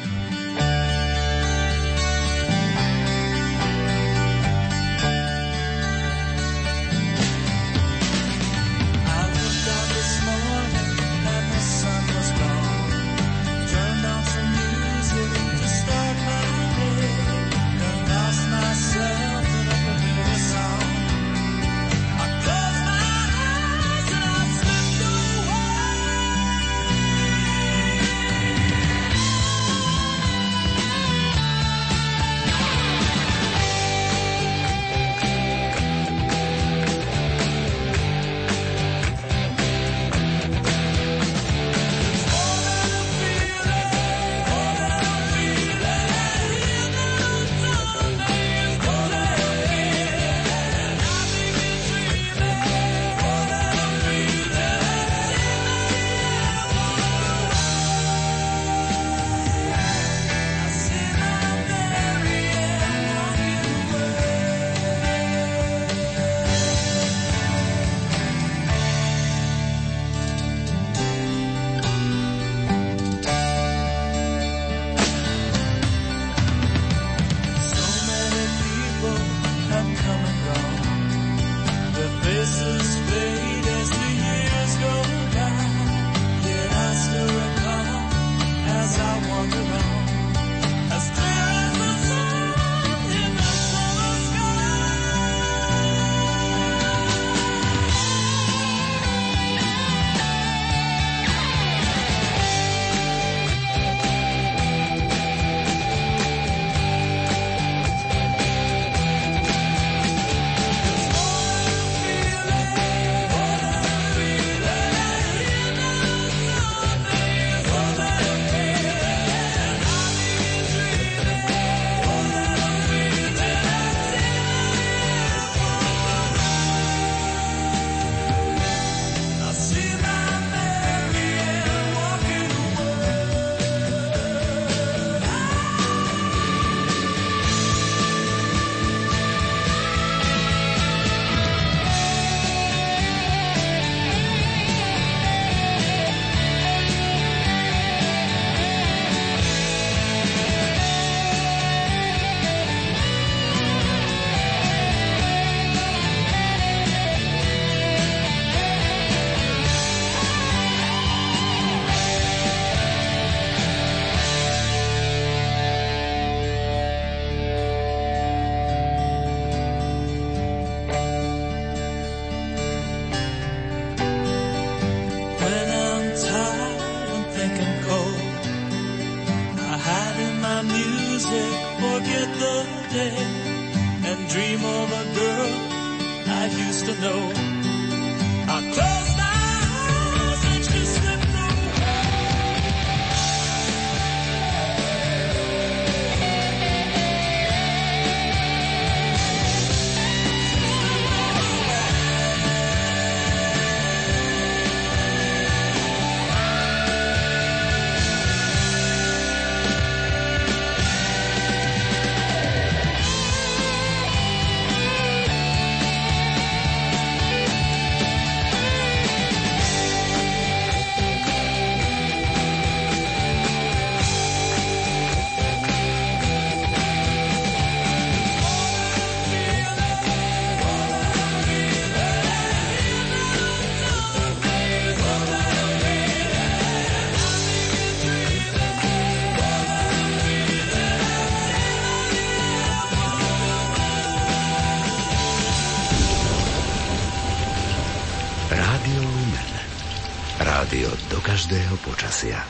Každého 251.21 251.77
počasia. 251.85 252.41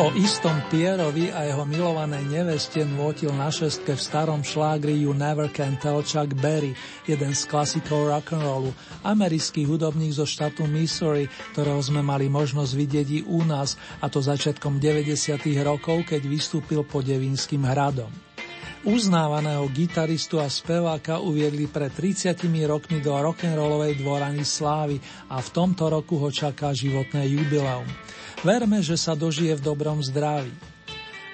O 0.00 0.08
istom 0.16 0.56
Pierovi 0.72 1.28
a 1.28 1.44
jeho 1.44 1.68
milovanej 1.68 2.24
neveste 2.24 2.80
nôtil 2.80 3.28
na 3.36 3.52
šestke 3.52 3.92
v 3.92 4.00
starom 4.00 4.40
šlágri 4.40 5.04
You 5.04 5.12
Never 5.12 5.52
Can 5.52 5.76
Tell 5.76 6.00
Chuck 6.00 6.32
Berry, 6.40 6.72
jeden 7.04 7.36
z 7.36 7.44
klasikov 7.44 8.08
rock'n'rollu, 8.08 8.72
americký 9.04 9.68
hudobník 9.68 10.16
zo 10.16 10.24
štátu 10.24 10.64
Missouri, 10.64 11.28
ktorého 11.52 11.76
sme 11.84 12.00
mali 12.00 12.32
možnosť 12.32 12.72
vidieť 12.72 13.08
i 13.12 13.20
u 13.28 13.44
nás, 13.44 13.76
a 14.00 14.08
to 14.08 14.24
začiatkom 14.24 14.80
90. 14.80 15.12
rokov, 15.60 16.08
keď 16.08 16.24
vystúpil 16.24 16.88
pod 16.88 17.04
Devínskym 17.04 17.60
hradom. 17.60 18.08
Uznávaného 18.88 19.68
gitaristu 19.70 20.40
a 20.40 20.48
speváka 20.48 21.20
uviedli 21.20 21.68
pred 21.68 21.92
30 21.92 22.32
rokmi 22.64 23.04
do 23.04 23.12
rock'n'rollovej 23.12 24.00
dvorany 24.00 24.40
slávy 24.40 24.96
a 25.28 25.38
v 25.38 25.48
tomto 25.52 25.92
roku 25.92 26.16
ho 26.16 26.32
čaká 26.32 26.72
životné 26.72 27.28
jubileum. 27.28 27.86
Verme, 28.42 28.82
že 28.82 28.98
sa 28.98 29.14
dožije 29.14 29.54
v 29.54 29.62
dobrom 29.62 30.02
zdraví. 30.02 30.50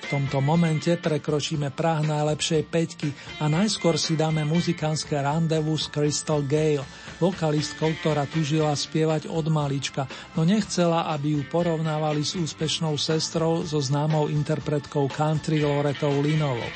V 0.04 0.06
tomto 0.12 0.44
momente 0.44 0.92
prekročíme 0.92 1.72
prah 1.72 2.04
najlepšej 2.04 2.62
peťky 2.68 3.08
a 3.40 3.48
najskôr 3.48 3.96
si 3.96 4.12
dáme 4.12 4.44
muzikánske 4.44 5.16
randevu 5.16 5.72
s 5.76 5.88
Crystal 5.88 6.44
Gale, 6.44 6.84
vokalistkou, 7.16 7.96
ktorá 8.00 8.28
tužila 8.28 8.76
spievať 8.76 9.24
od 9.28 9.48
malička, 9.48 10.04
no 10.36 10.44
nechcela, 10.44 11.08
aby 11.16 11.40
ju 11.40 11.42
porovnávali 11.48 12.20
s 12.24 12.36
úspešnou 12.36 13.00
sestrou 13.00 13.64
so 13.64 13.80
známou 13.80 14.28
interpretkou 14.28 15.08
country 15.08 15.64
Loretou 15.64 16.12
Linovou. 16.20 16.68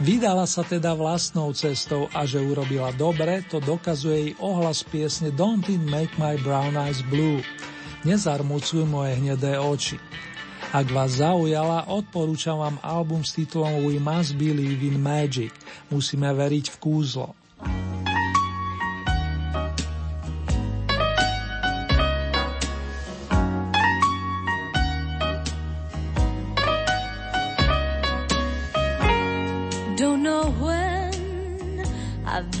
Vydala 0.00 0.48
sa 0.48 0.64
teda 0.64 0.96
vlastnou 0.96 1.52
cestou 1.52 2.08
a 2.16 2.24
že 2.24 2.40
urobila 2.40 2.96
dobre, 2.96 3.44
to 3.44 3.60
dokazuje 3.60 4.16
jej 4.16 4.32
ohlas 4.40 4.80
piesne 4.80 5.28
Don't 5.28 5.68
It 5.68 5.84
Make 5.84 6.16
My 6.16 6.40
Brown 6.40 6.80
Eyes 6.80 7.04
Blue. 7.04 7.44
Nezarmucuj 8.00 8.88
moje 8.88 9.12
hnedé 9.20 9.60
oči. 9.60 10.00
Ak 10.72 10.88
vás 10.88 11.20
zaujala, 11.20 11.84
odporúčam 11.90 12.56
vám 12.56 12.80
album 12.80 13.20
s 13.20 13.36
titulom 13.36 13.84
We 13.84 14.00
Must 14.00 14.38
Believe 14.40 14.88
in 14.88 14.96
Magic. 14.96 15.52
Musíme 15.92 16.32
veriť 16.32 16.72
v 16.72 16.76
kúzlo. 16.80 17.36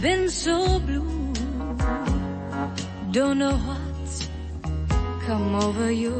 Been 0.00 0.30
so 0.30 0.80
blue. 0.80 1.04
Don't 3.12 3.36
know 3.36 3.52
what's 3.52 3.89
come 5.30 5.54
over 5.54 5.92
you. 5.92 6.16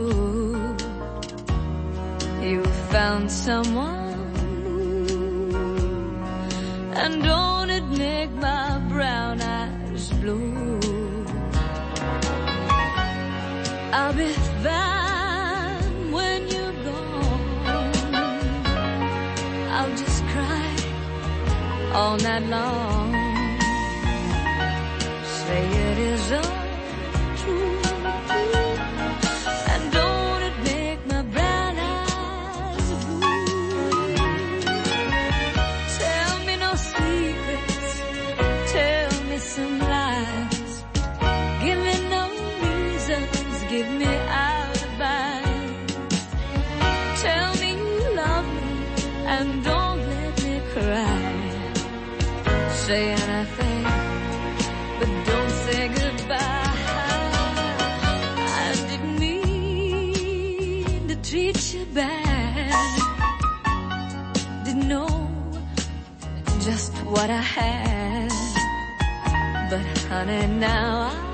You 2.48 2.62
found 2.92 3.28
someone, 3.28 4.20
and 7.00 7.12
don't 7.20 7.70
it 7.70 7.86
make 8.06 8.30
my 8.48 8.78
brown 8.88 9.40
eyes 9.40 10.10
blue? 10.20 10.78
I'll 13.98 14.16
be 14.22 14.32
fine 14.64 16.12
when 16.16 16.40
you're 16.54 16.78
gone. 16.88 17.74
I'll 19.76 19.94
just 20.02 20.20
cry 20.32 20.70
all 21.98 22.16
night 22.28 22.46
long. 22.56 23.12
Say 25.40 25.62
it 25.88 25.98
is 25.98 26.30
untrue. 26.30 26.59
What 67.20 67.28
I 67.28 67.42
had. 67.42 68.30
But 69.68 69.84
honey, 70.08 70.46
now 70.46 71.12
I 71.12 71.29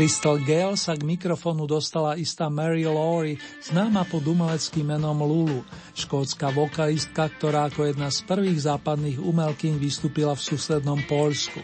Crystal 0.00 0.40
Gale 0.40 0.80
sa 0.80 0.96
k 0.96 1.04
mikrofónu 1.04 1.68
dostala 1.68 2.16
istá 2.16 2.48
Mary 2.48 2.88
Laurie, 2.88 3.36
známa 3.60 4.08
pod 4.08 4.24
umeleckým 4.24 4.96
menom 4.96 5.20
Lulu, 5.20 5.60
škótska 5.92 6.56
vokalistka, 6.56 7.28
ktorá 7.28 7.68
ako 7.68 7.84
jedna 7.84 8.08
z 8.08 8.24
prvých 8.24 8.64
západných 8.64 9.20
umelkyň 9.20 9.76
vystúpila 9.76 10.32
v 10.32 10.40
susednom 10.40 11.04
Poľsku. 11.04 11.60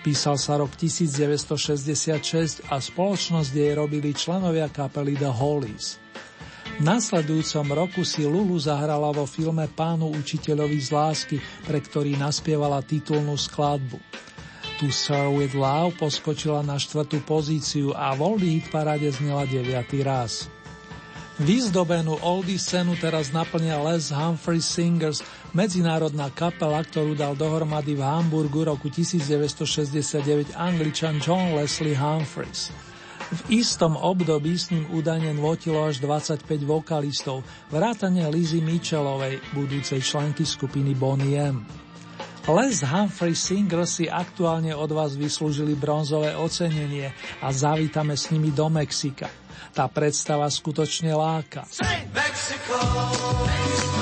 Písal 0.00 0.40
sa 0.40 0.56
rok 0.56 0.72
1966 0.80 2.64
a 2.72 2.80
spoločnosť 2.80 3.52
jej 3.52 3.76
robili 3.76 4.16
členovia 4.16 4.72
kapely 4.72 5.20
The 5.20 5.28
Hollies. 5.28 6.00
V 6.80 6.88
nasledujúcom 6.88 7.68
roku 7.76 8.00
si 8.00 8.24
Lulu 8.24 8.56
zahrala 8.56 9.12
vo 9.12 9.28
filme 9.28 9.68
Pánu 9.68 10.08
učiteľovi 10.16 10.78
z 10.80 10.88
lásky, 10.88 11.36
pre 11.68 11.84
ktorý 11.84 12.16
naspievala 12.16 12.80
titulnú 12.80 13.36
skladbu. 13.36 14.00
To 14.78 14.94
Sir 14.94 15.26
With 15.34 15.58
Love 15.58 15.98
poskočila 15.98 16.62
na 16.62 16.78
štvrtú 16.78 17.18
pozíciu 17.26 17.90
a 17.98 18.14
v 18.14 18.22
Oldie 18.22 18.62
Hit 18.62 18.70
paráde 18.70 19.10
znela 19.10 19.42
deviatý 19.42 20.06
raz. 20.06 20.46
Vyzdobenú 21.42 22.14
oldie 22.22 22.62
scénu 22.62 22.94
teraz 22.94 23.34
naplňa 23.34 23.74
Les 23.74 24.14
Humphrey 24.14 24.62
Singers, 24.62 25.26
medzinárodná 25.50 26.30
kapela, 26.30 26.78
ktorú 26.78 27.18
dal 27.18 27.34
dohromady 27.34 27.98
v 27.98 28.06
Hamburgu 28.06 28.70
roku 28.70 28.86
1969 28.86 30.54
angličan 30.54 31.18
John 31.18 31.58
Leslie 31.58 31.98
Humphreys. 31.98 32.70
V 33.34 33.58
istom 33.58 33.98
období 33.98 34.54
s 34.54 34.70
ním 34.70 34.86
údajne 34.94 35.34
nvotilo 35.34 35.90
až 35.90 35.98
25 35.98 36.46
vokalistov, 36.62 37.42
vrátane 37.66 38.30
Lizzy 38.30 38.62
Mitchellovej, 38.62 39.42
budúcej 39.58 39.98
členky 39.98 40.46
skupiny 40.46 40.94
Bonnie 40.94 41.34
M. 41.34 41.66
Les 42.48 42.80
Humphrey 42.80 43.36
Singers 43.36 44.00
si 44.00 44.08
aktuálne 44.08 44.72
od 44.72 44.88
vás 44.88 45.12
vyslúžili 45.12 45.76
bronzové 45.76 46.32
ocenenie 46.32 47.12
a 47.44 47.52
zavítame 47.52 48.16
s 48.16 48.32
nimi 48.32 48.48
do 48.48 48.72
Mexika. 48.72 49.28
Tá 49.76 49.84
predstava 49.84 50.48
skutočne 50.48 51.12
láka. 51.12 51.68
Mexico. 52.08 52.80
Fifteen 52.80 53.97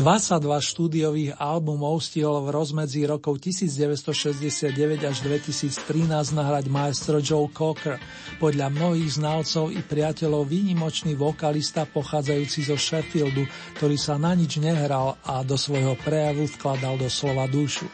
22 0.00 0.64
štúdiových 0.64 1.36
albumov 1.36 2.00
stihol 2.00 2.48
v 2.48 2.56
rozmedzi 2.56 3.04
rokov 3.04 3.36
1969 3.36 4.72
až 5.04 5.16
2013 5.20 5.76
nahrať 6.32 6.72
maestro 6.72 7.20
Joe 7.20 7.52
Cocker, 7.52 8.00
podľa 8.40 8.72
mnohých 8.72 9.20
znalcov 9.20 9.68
i 9.68 9.84
priateľov 9.84 10.48
výnimočný 10.48 11.20
vokalista 11.20 11.84
pochádzajúci 11.84 12.72
zo 12.72 12.80
Sheffieldu, 12.80 13.44
ktorý 13.76 14.00
sa 14.00 14.16
na 14.16 14.32
nič 14.32 14.56
nehral 14.56 15.20
a 15.20 15.44
do 15.44 15.60
svojho 15.60 15.92
prejavu 16.00 16.48
vkladal 16.48 16.96
do 16.96 17.12
slova 17.12 17.44
dušu. 17.44 17.84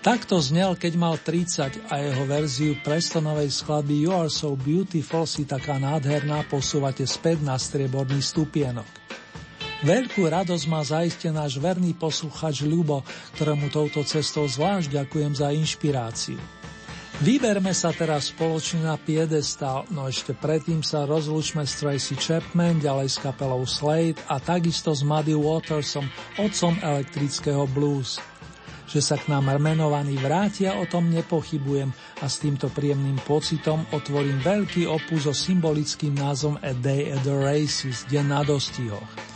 Takto 0.00 0.40
znel, 0.40 0.72
keď 0.80 0.92
mal 0.96 1.20
30 1.20 1.92
a 1.92 2.00
jeho 2.00 2.24
verziu 2.24 2.80
Prestonovej 2.80 3.52
skladby 3.52 4.08
You 4.08 4.16
Are 4.16 4.32
So 4.32 4.56
Beautiful 4.56 5.28
si 5.28 5.44
taká 5.44 5.76
nádherná 5.76 6.48
posúvate 6.48 7.04
späť 7.04 7.44
na 7.44 7.60
strieborný 7.60 8.24
stupienok. 8.24 9.05
Veľkú 9.84 10.24
radosť 10.24 10.64
má 10.72 10.80
zaiste 10.80 11.28
náš 11.28 11.60
verný 11.60 11.92
posluchač 11.92 12.64
Ľubo, 12.64 13.04
ktorému 13.36 13.68
touto 13.68 14.00
cestou 14.08 14.48
zvlášť 14.48 15.04
ďakujem 15.04 15.36
za 15.36 15.52
inšpiráciu. 15.52 16.40
Vyberme 17.20 17.72
sa 17.76 17.92
teraz 17.96 18.28
spoločne 18.32 18.88
na 18.88 18.96
piedestal, 19.00 19.88
no 19.92 20.04
ešte 20.08 20.36
predtým 20.36 20.80
sa 20.84 21.08
rozlučme 21.08 21.64
s 21.64 21.80
Tracy 21.80 22.16
Chapman, 22.16 22.80
ďalej 22.80 23.08
s 23.08 23.16
kapelou 23.20 23.64
Slade 23.68 24.20
a 24.28 24.40
takisto 24.40 24.96
s 24.96 25.00
Muddy 25.00 25.32
Watersom, 25.32 26.08
otcom 26.40 26.76
elektrického 26.80 27.64
blues. 27.68 28.20
Že 28.88 29.00
sa 29.00 29.16
k 29.20 29.28
nám 29.28 29.48
menovaní 29.60 30.16
vrátia, 30.20 30.76
o 30.76 30.84
tom 30.88 31.08
nepochybujem 31.12 31.92
a 32.20 32.26
s 32.28 32.40
týmto 32.40 32.72
príjemným 32.72 33.20
pocitom 33.24 33.84
otvorím 33.92 34.40
veľký 34.40 34.88
opus 34.88 35.28
so 35.28 35.32
symbolickým 35.36 36.16
názvom 36.16 36.60
A 36.64 36.72
Day 36.76 37.12
at 37.12 37.20
the 37.24 37.32
Races, 37.32 38.04
Deň 38.08 38.24
na 38.24 38.40
dostihoch. 38.40 39.35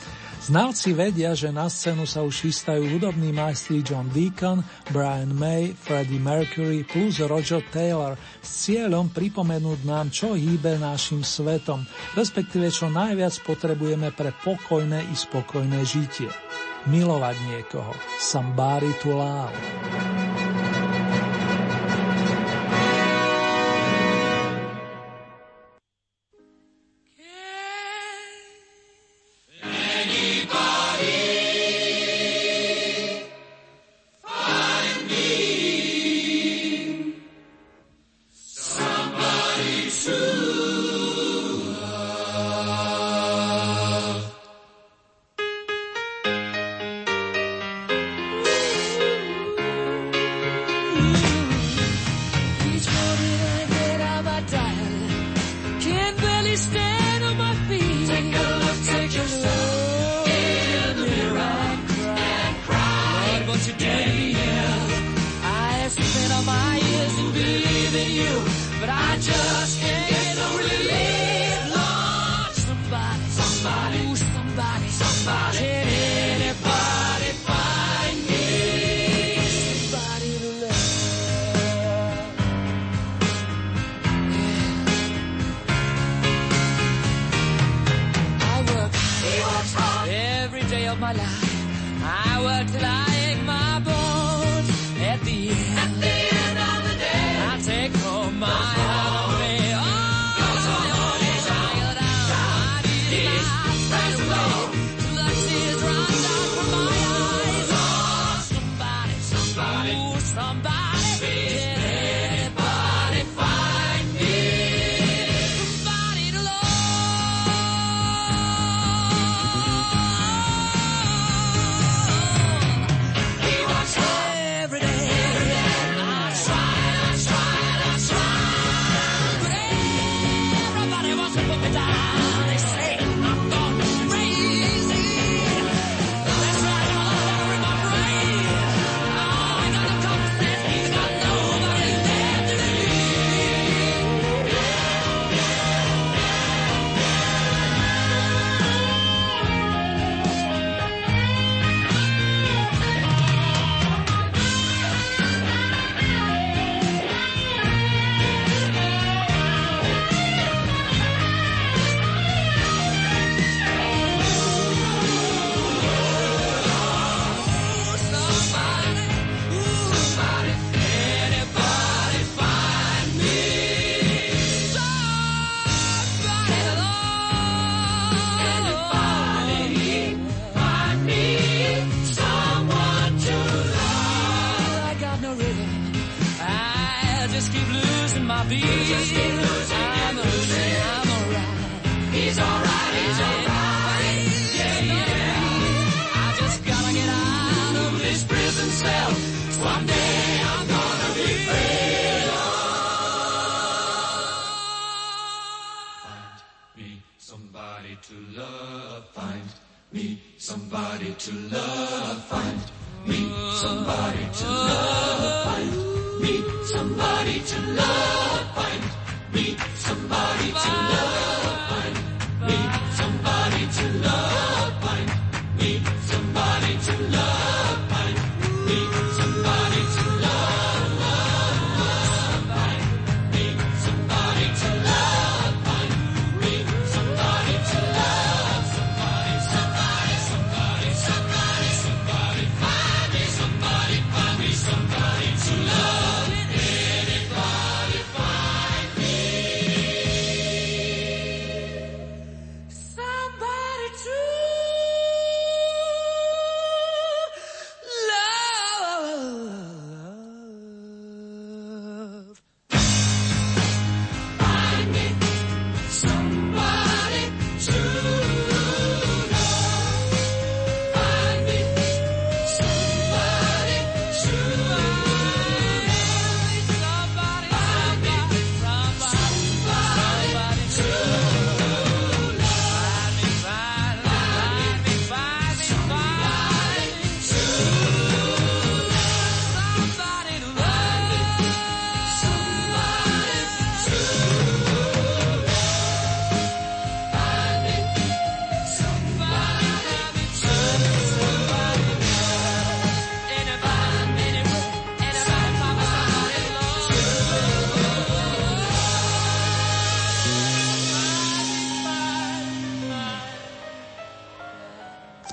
Znalci 0.51 0.99
vedia, 0.99 1.31
že 1.31 1.55
na 1.55 1.71
scénu 1.71 2.11
sa 2.11 2.27
už 2.27 2.51
chystajú 2.51 2.83
hudobní 2.99 3.31
majstri 3.31 3.87
John 3.87 4.11
Deacon, 4.11 4.67
Brian 4.91 5.31
May, 5.31 5.71
Freddie 5.79 6.19
Mercury 6.19 6.83
plus 6.83 7.23
Roger 7.23 7.63
Taylor 7.71 8.19
s 8.43 8.67
cieľom 8.67 9.15
pripomenúť 9.15 9.87
nám, 9.87 10.11
čo 10.11 10.35
hýbe 10.35 10.75
našim 10.83 11.23
svetom, 11.23 11.87
respektíve 12.19 12.67
čo 12.75 12.91
najviac 12.91 13.39
potrebujeme 13.47 14.11
pre 14.11 14.35
pokojné 14.43 15.07
i 15.07 15.15
spokojné 15.15 15.87
žitie. 15.87 16.27
Milovať 16.91 17.37
niekoho. 17.47 17.95
Somebody 18.19 18.91
to 19.07 19.15
love. 19.15 20.20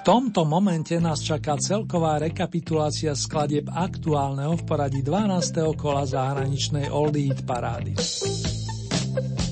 Tomto 0.07 0.47
momente 0.47 0.95
nás 1.03 1.19
čaká 1.19 1.59
celková 1.59 2.15
rekapitulácia 2.15 3.11
skladieb 3.11 3.67
aktuálneho 3.67 4.55
v 4.55 4.63
poradí 4.63 5.03
12. 5.03 5.75
kola 5.75 6.07
zahraničnej 6.07 6.87
Oldie 6.87 7.27
Hit 7.27 7.43
parády. 7.43 7.91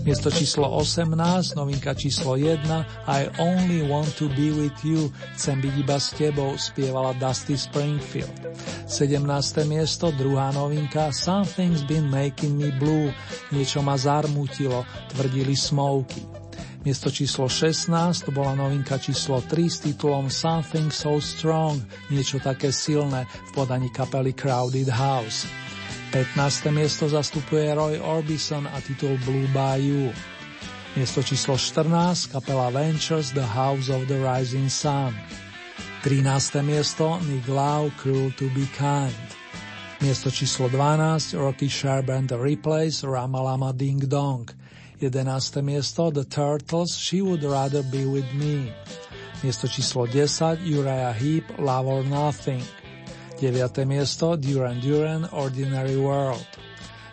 Miesto 0.07 0.31
číslo 0.31 0.71
18, 0.79 1.59
novinka 1.59 1.91
číslo 1.91 2.39
1, 2.39 2.71
I 3.03 3.21
Only 3.35 3.83
Want 3.83 4.07
to 4.15 4.31
Be 4.31 4.55
With 4.55 4.79
You, 4.87 5.11
chcem 5.35 5.59
byť 5.59 5.73
iba 5.75 5.97
s 5.99 6.15
tebou, 6.15 6.55
spievala 6.55 7.11
Dusty 7.19 7.59
Springfield. 7.59 8.31
17. 8.87 9.27
miesto, 9.67 10.15
druhá 10.15 10.55
novinka, 10.55 11.11
Something's 11.11 11.83
Been 11.83 12.07
Making 12.07 12.55
Me 12.55 12.71
Blue, 12.79 13.11
niečo 13.51 13.83
ma 13.83 13.99
zarmútilo, 13.99 14.87
tvrdili 15.11 15.51
Smokey. 15.51 16.34
Miesto 16.85 17.09
číslo 17.09 17.49
16 17.49 17.89
to 18.21 18.29
bola 18.29 18.53
novinka 18.53 19.01
číslo 19.01 19.41
3 19.41 19.57
s 19.65 19.77
titulom 19.89 20.29
Something 20.29 20.93
So 20.93 21.17
Strong, 21.17 21.81
niečo 22.13 22.37
také 22.37 22.69
silné 22.69 23.25
v 23.25 23.51
podaní 23.57 23.89
kapely 23.89 24.37
Crowded 24.37 24.93
House. 24.93 25.49
15. 26.13 26.69
miesto 26.69 27.09
zastupuje 27.09 27.73
Roy 27.73 27.97
Orbison 27.97 28.69
a 28.69 28.77
titul 28.85 29.17
Blue 29.25 29.49
Bayou. 29.49 30.13
Miesto 30.93 31.25
číslo 31.25 31.57
14 31.57 32.29
kapela 32.29 32.69
Ventures 32.69 33.33
The 33.33 33.49
House 33.49 33.89
of 33.89 34.05
the 34.05 34.21
Rising 34.21 34.69
Sun. 34.69 35.17
13. 36.05 36.61
miesto 36.61 37.17
Nick 37.25 37.49
Lau 37.49 37.89
Cruel 37.97 38.29
to 38.37 38.45
be 38.53 38.69
Kind. 38.77 39.17
Miesto 40.05 40.29
číslo 40.29 40.69
12 40.69 41.33
Rocky 41.33 41.65
Sharp 41.65 42.13
and 42.13 42.29
the 42.29 42.37
Replays 42.37 43.01
Ramalama 43.01 43.73
Ding 43.73 44.05
Dong. 44.05 44.45
11. 45.01 45.61
miesto 45.61 46.11
The 46.11 46.23
Turtles 46.23 46.95
She 46.97 47.21
Would 47.21 47.43
Rather 47.43 47.83
Be 47.83 48.05
With 48.05 48.31
Me. 48.33 48.71
Miesto 49.43 49.67
číslo 49.67 50.07
10 50.07 50.63
Uriah 50.63 51.11
Heep 51.11 51.59
Love 51.59 51.87
or 51.87 52.03
Nothing. 52.03 52.63
9. 53.41 53.85
miesto 53.85 54.35
Duran 54.35 54.79
Duran 54.79 55.27
Ordinary 55.31 55.97
World. 55.97 56.47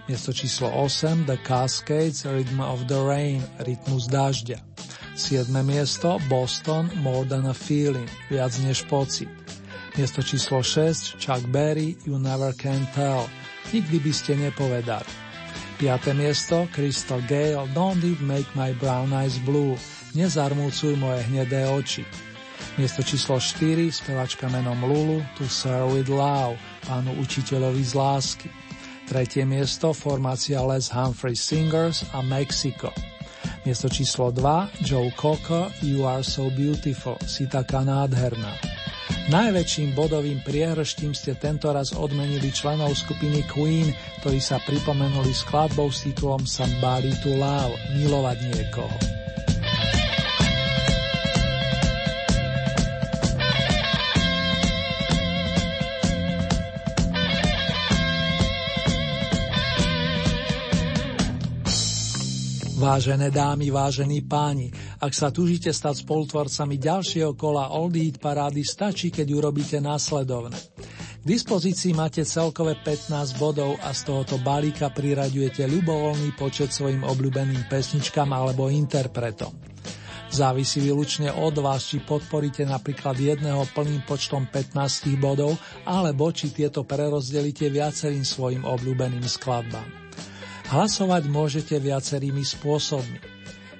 Miesto 0.09 0.33
číslo 0.33 0.71
8 0.71 1.27
The 1.27 1.37
Cascades 1.43 2.25
Rhythm 2.25 2.61
of 2.61 2.87
the 2.87 2.99
Rain 3.03 3.43
Rytmus 3.59 4.07
dažďa. 4.07 4.63
7. 5.17 5.51
miesto 5.67 6.19
Boston 6.31 6.91
More 7.03 7.27
Than 7.27 7.47
a 7.47 7.55
Feeling 7.55 8.09
Viac 8.31 8.59
než 8.63 8.83
pocit. 8.87 9.29
Miesto 9.99 10.23
číslo 10.23 10.63
6 10.63 11.19
Chuck 11.19 11.45
Berry 11.51 11.99
You 12.07 12.19
Never 12.19 12.55
Can 12.55 12.87
Tell 12.95 13.27
Nikdy 13.73 13.99
by 14.05 14.13
ste 14.13 14.33
nepovedali. 14.37 15.32
5. 15.83 16.15
miesto 16.15 16.71
Crystal 16.71 17.19
Gale 17.27 17.67
Don't 17.75 18.07
It 18.07 18.23
Make 18.23 18.47
My 18.55 18.71
Brown 18.79 19.11
Eyes 19.11 19.43
Blue 19.43 19.75
Nezarmúcuj 20.15 20.95
moje 20.95 21.27
hnedé 21.27 21.67
oči. 21.67 22.07
Miesto 22.79 23.03
číslo 23.03 23.43
4 23.43 23.91
spevačka 23.91 24.47
menom 24.47 24.79
Lulu 24.79 25.27
To 25.35 25.45
Sir 25.51 25.83
With 25.91 26.07
Love 26.07 26.55
pánu 26.87 27.19
učiteľovi 27.19 27.83
z 27.83 27.99
lásky. 27.99 28.49
Tretie 29.11 29.43
miesto 29.43 29.91
formácia 29.91 30.63
Les 30.63 30.87
Humphrey 30.87 31.35
Singers 31.35 32.07
a 32.15 32.23
Mexico. 32.23 32.95
Miesto 33.67 33.91
číslo 33.91 34.31
2 34.31 34.87
Joe 34.87 35.11
Cocker 35.19 35.67
You 35.83 36.07
Are 36.07 36.23
So 36.23 36.47
Beautiful 36.55 37.19
Si 37.27 37.51
taká 37.51 37.83
nádherná. 37.83 38.82
Najväčším 39.31 39.95
bodovým 39.95 40.43
priehrštím 40.43 41.15
ste 41.15 41.39
tentoraz 41.39 41.95
odmenili 41.95 42.51
členov 42.51 42.99
skupiny 42.99 43.47
Queen, 43.47 43.95
ktorí 44.19 44.43
sa 44.43 44.59
pripomenuli 44.59 45.31
skladbou 45.31 45.95
s 45.95 46.03
titulom 46.03 46.43
Somebody 46.43 47.15
to 47.23 47.39
Love, 47.39 47.79
milovať 47.95 48.39
niekoho. 48.51 49.22
Vážené 62.83 63.31
dámy, 63.31 63.71
vážení 63.71 64.27
páni, 64.27 64.75
ak 64.99 65.15
sa 65.15 65.31
tužíte 65.31 65.71
stať 65.71 66.03
spolutvorcami 66.03 66.83
ďalšieho 66.83 67.39
kola 67.39 67.71
Old 67.71 67.95
Eat 67.95 68.19
parády, 68.19 68.67
stačí, 68.67 69.15
keď 69.15 69.39
urobíte 69.39 69.79
následovné. 69.79 70.59
K 71.23 71.23
dispozícii 71.23 71.95
máte 71.95 72.27
celkové 72.27 72.75
15 72.83 73.39
bodov 73.39 73.79
a 73.87 73.95
z 73.95 74.11
tohoto 74.11 74.35
balíka 74.43 74.91
priraďujete 74.91 75.63
ľubovoľný 75.63 76.35
počet 76.35 76.75
svojim 76.75 77.07
obľúbeným 77.07 77.71
pesničkám 77.71 78.27
alebo 78.35 78.67
interpretom. 78.67 79.55
Závisí 80.35 80.83
výlučne 80.83 81.31
od 81.31 81.55
vás, 81.63 81.87
či 81.87 82.03
podporíte 82.03 82.67
napríklad 82.67 83.15
jedného 83.15 83.63
plným 83.79 84.03
počtom 84.11 84.51
15 84.51 85.23
bodov, 85.23 85.55
alebo 85.87 86.35
či 86.35 86.51
tieto 86.51 86.83
prerozdelíte 86.83 87.71
viacerým 87.71 88.27
svojim 88.27 88.67
obľúbeným 88.67 89.23
skladbám. 89.23 90.02
Hlasovať 90.71 91.27
môžete 91.27 91.83
viacerými 91.83 92.47
spôsobmi. 92.47 93.19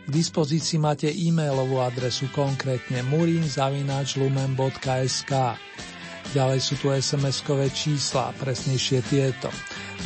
K 0.03 0.11
dispozícii 0.11 0.83
máte 0.83 1.07
e-mailovú 1.07 1.79
adresu 1.79 2.27
konkrétne 2.35 3.07
murinzavináčlumen.sk 3.07 5.31
Ďalej 6.33 6.65
sú 6.65 6.81
tu 6.81 6.89
SMS-kové 6.89 7.69
čísla, 7.69 8.33
presnejšie 8.41 9.05
tieto 9.05 9.53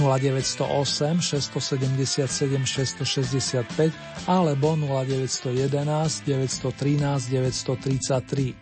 0908 0.02 1.22
677 1.22 2.26
665 2.26 4.26
alebo 4.26 4.74
0911 4.74 6.26
913 6.26 7.30
933. 7.30 8.58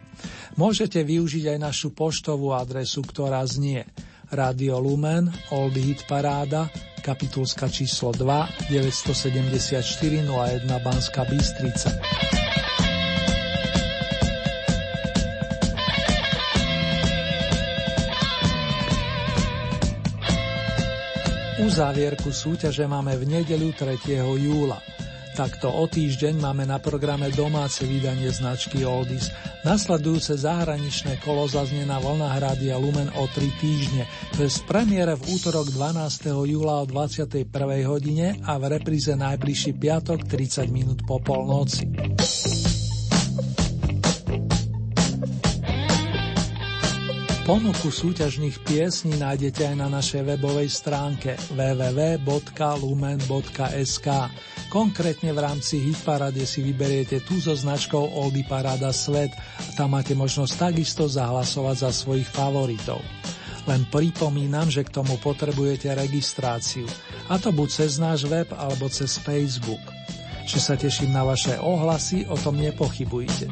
Môžete 0.61 1.01
využiť 1.03 1.57
aj 1.57 1.59
našu 1.59 1.97
poštovú 1.97 2.53
adresu, 2.53 3.01
ktorá 3.01 3.41
znie 3.49 3.89
Radio 4.35 4.83
Lumen, 4.83 5.31
Old 5.55 5.79
Hit 5.79 6.03
Paráda, 6.11 6.67
kapitulska 6.99 7.71
číslo 7.71 8.11
2, 8.11 8.67
974 8.67 10.27
01 10.27 10.67
Banska 10.83 11.23
Bystrica. 11.23 11.95
Uzávierku 21.63 22.35
súťaže 22.35 22.91
máme 22.91 23.15
v 23.15 23.39
nedeľu 23.39 23.71
3. 23.79 24.19
júla. 24.19 24.83
Takto 25.35 25.67
o 25.67 25.91
týždeň 25.91 26.39
máme 26.39 26.63
na 26.63 26.79
programe 26.79 27.27
domáce 27.35 27.83
vydanie 27.83 28.31
značky 28.31 28.87
Oldies. 28.87 29.35
Nasledujúce 29.67 30.39
zahraničné 30.39 31.19
kolo 31.27 31.51
zaznie 31.51 31.83
na 31.83 31.99
vlnách 31.99 32.39
Rádia 32.39 32.79
Lumen 32.79 33.11
o 33.19 33.27
3 33.27 33.43
týždne. 33.59 34.07
To 34.39 34.47
je 34.47 34.51
z 34.55 34.63
premiére 34.63 35.19
v 35.19 35.35
útorok 35.35 35.75
12. 35.75 36.31
júla 36.47 36.87
o 36.87 36.87
21. 36.87 37.51
hodine 37.83 38.39
a 38.47 38.63
v 38.63 38.79
repríze 38.79 39.11
najbližší 39.11 39.75
piatok 39.75 40.23
30 40.23 40.71
minút 40.71 41.03
po 41.03 41.19
polnoci. 41.19 41.91
Ponuku 47.43 47.91
súťažných 47.91 48.63
piesní 48.63 49.19
nájdete 49.19 49.67
aj 49.67 49.77
na 49.83 49.91
našej 49.91 50.23
webovej 50.31 50.71
stránke 50.71 51.35
www.lumen.sk. 51.53 52.23
Konkrétne 54.75 55.31
v 55.31 55.39
rámci 55.39 55.79
Hitparade 55.79 56.43
si 56.43 56.59
vyberiete 56.59 57.23
tú 57.23 57.39
so 57.39 57.55
značkou 57.55 58.11
Oldy 58.11 58.43
Parada 58.43 58.91
Svet 58.91 59.31
a 59.31 59.71
tam 59.79 59.95
máte 59.95 60.19
možnosť 60.19 60.75
takisto 60.75 61.07
zahlasovať 61.07 61.87
za 61.87 61.91
svojich 61.95 62.27
favoritov. 62.27 62.99
Len 63.71 63.87
pripomínam, 63.87 64.67
že 64.67 64.83
k 64.83 64.91
tomu 64.91 65.15
potrebujete 65.23 65.95
registráciu, 65.95 66.91
a 67.31 67.39
to 67.39 67.55
buď 67.55 67.69
cez 67.71 68.03
náš 68.03 68.27
web 68.27 68.51
alebo 68.51 68.91
cez 68.91 69.15
Facebook. 69.15 69.81
Že 70.43 70.59
sa 70.59 70.75
teším 70.75 71.15
na 71.15 71.23
vaše 71.23 71.55
ohlasy, 71.55 72.27
o 72.27 72.35
tom 72.35 72.59
nepochybujte. 72.59 73.47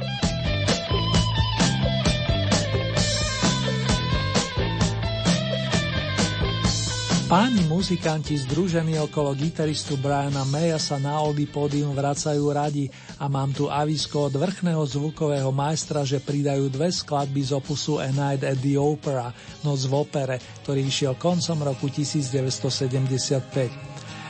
Páni 7.32 7.64
muzikanti 7.64 8.36
združení 8.36 9.00
okolo 9.00 9.32
gitaristu 9.32 9.96
Briana 9.96 10.44
Maya 10.44 10.76
sa 10.76 11.00
na 11.00 11.16
Oldy 11.16 11.48
pódium 11.48 11.96
vracajú 11.96 12.52
radi 12.52 12.92
a 13.16 13.24
mám 13.24 13.56
tu 13.56 13.72
avisko 13.72 14.28
od 14.28 14.36
vrchného 14.36 14.84
zvukového 14.84 15.48
majstra, 15.48 16.04
že 16.04 16.20
pridajú 16.20 16.68
dve 16.68 16.92
skladby 16.92 17.40
z 17.40 17.56
opusu 17.56 18.04
A 18.04 18.12
Night 18.12 18.44
at 18.44 18.60
the 18.60 18.76
Opera, 18.76 19.32
Noc 19.64 19.80
v 19.80 19.92
opere, 19.96 20.36
ktorý 20.60 20.84
vyšiel 20.84 21.16
koncom 21.16 21.72
roku 21.72 21.88
1975. 21.88 23.00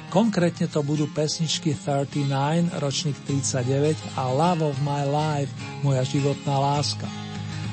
Konkrétne 0.07 0.71
to 0.71 0.87
budú 0.87 1.11
pesničky 1.11 1.75
39, 1.75 2.79
ročník 2.79 3.19
39 3.27 3.99
a 4.15 4.31
Love 4.31 4.63
of 4.63 4.79
My 4.87 5.03
Life, 5.03 5.51
moja 5.83 6.07
životná 6.07 6.55
láska. 6.55 7.11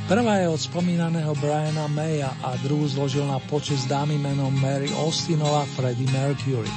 Prvá 0.10 0.42
je 0.42 0.50
od 0.50 0.58
spomínaného 0.58 1.38
Briana 1.38 1.86
Maya 1.86 2.34
a 2.42 2.58
druhú 2.66 2.82
zložil 2.90 3.30
na 3.30 3.38
počas 3.46 3.86
dámy 3.86 4.18
menom 4.18 4.50
Mary 4.58 4.90
Austinová 4.98 5.70
Freddie 5.78 6.10
Mercury. 6.10 6.74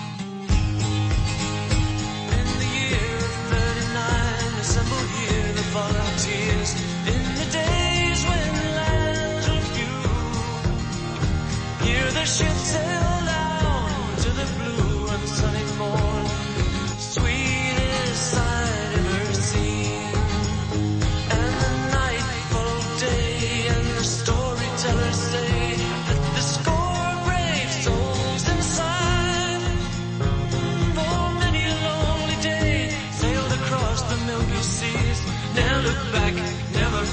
Shifted 12.23 12.92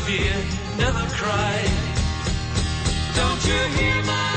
fear, 0.09 0.35
never 0.77 1.05
cry. 1.19 1.57
Don't 3.15 3.41
you 3.45 3.59
hear 3.77 4.03
my 4.03 4.28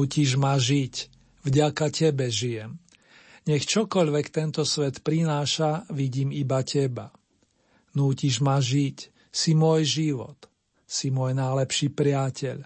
Nútiš 0.00 0.40
ma 0.40 0.56
žiť, 0.56 1.12
vďaka 1.44 1.92
tebe 1.92 2.32
žijem. 2.32 2.80
Nech 3.44 3.68
čokoľvek 3.68 4.32
tento 4.32 4.64
svet 4.64 5.04
prináša, 5.04 5.84
vidím 5.92 6.32
iba 6.32 6.64
teba. 6.64 7.12
Nútiš 7.92 8.40
ma 8.40 8.64
žiť, 8.64 9.12
si 9.28 9.52
môj 9.52 9.84
život, 9.84 10.48
si 10.88 11.12
môj 11.12 11.36
najlepší 11.36 11.92
priateľ, 11.92 12.64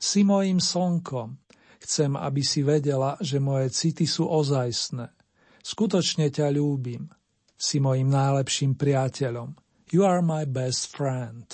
si 0.00 0.24
môjim 0.24 0.56
slnkom. 0.56 1.36
Chcem, 1.84 2.16
aby 2.16 2.40
si 2.40 2.64
vedela, 2.64 3.20
že 3.20 3.44
moje 3.44 3.76
city 3.76 4.08
sú 4.08 4.24
ozajstné. 4.24 5.12
Skutočne 5.60 6.32
ťa 6.32 6.48
ľúbim. 6.48 7.12
Si 7.60 7.76
môjim 7.76 8.08
najlepším 8.08 8.72
priateľom. 8.80 9.52
You 9.92 10.08
are 10.08 10.24
my 10.24 10.48
best 10.48 10.88
friend. 10.88 11.44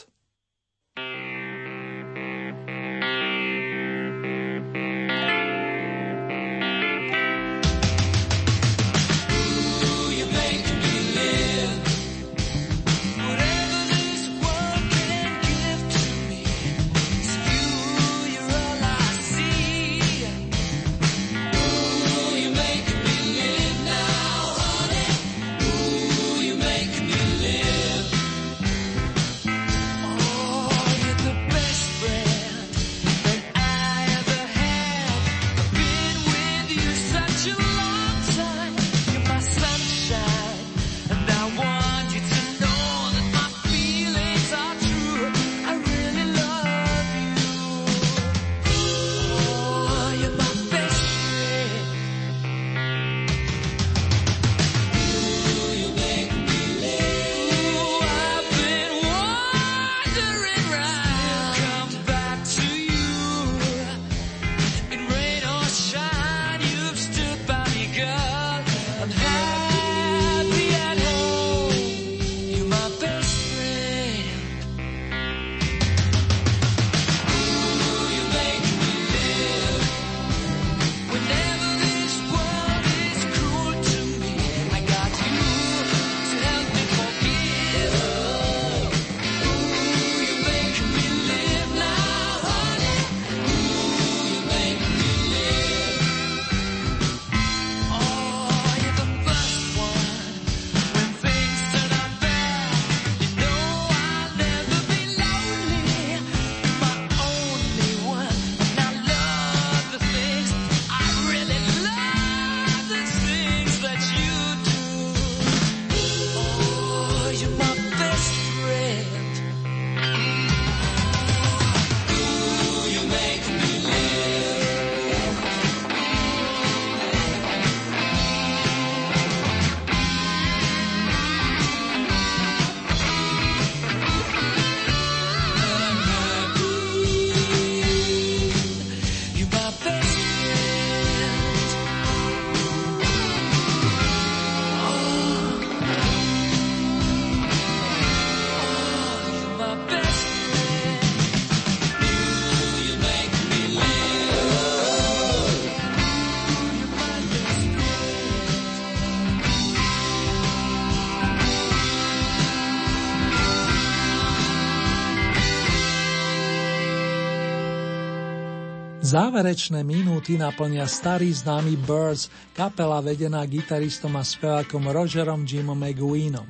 Záverečné 169.07 169.87
minúty 169.87 170.35
naplnia 170.35 170.83
starý 170.91 171.31
známy 171.31 171.79
Birds, 171.79 172.27
kapela 172.51 172.99
vedená 172.99 173.39
gitaristom 173.47 174.19
a 174.19 174.27
spevákom 174.27 174.91
Rogerom 174.91 175.47
Jimom 175.47 175.79
McGueenom. 175.79 176.43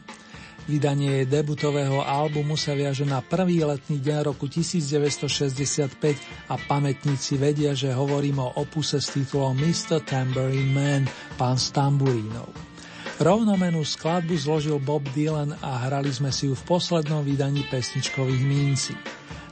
Vydanie 0.64 1.20
jej 1.20 1.26
debutového 1.28 2.00
albumu 2.00 2.56
sa 2.56 2.72
viaže 2.72 3.04
na 3.04 3.20
prvý 3.20 3.60
letný 3.60 4.00
deň 4.00 4.32
roku 4.32 4.48
1965 4.48 6.00
a 6.48 6.56
pamätníci 6.56 7.36
vedia, 7.36 7.76
že 7.76 7.92
hovorím 7.92 8.40
o 8.40 8.48
opuse 8.56 9.04
s 9.04 9.12
titulom 9.12 9.52
Mr. 9.52 10.00
Tambourine 10.00 10.72
Man, 10.72 11.04
pán 11.36 11.60
z 11.60 11.76
tamburínov. 11.76 12.48
Rovnomenú 13.20 13.84
skladbu 13.84 14.32
zložil 14.32 14.80
Bob 14.80 15.04
Dylan 15.12 15.52
a 15.60 15.92
hrali 15.92 16.08
sme 16.08 16.32
si 16.32 16.48
ju 16.48 16.56
v 16.56 16.64
poslednom 16.64 17.20
vydaní 17.20 17.68
pesničkových 17.68 18.44
mincí. 18.48 18.96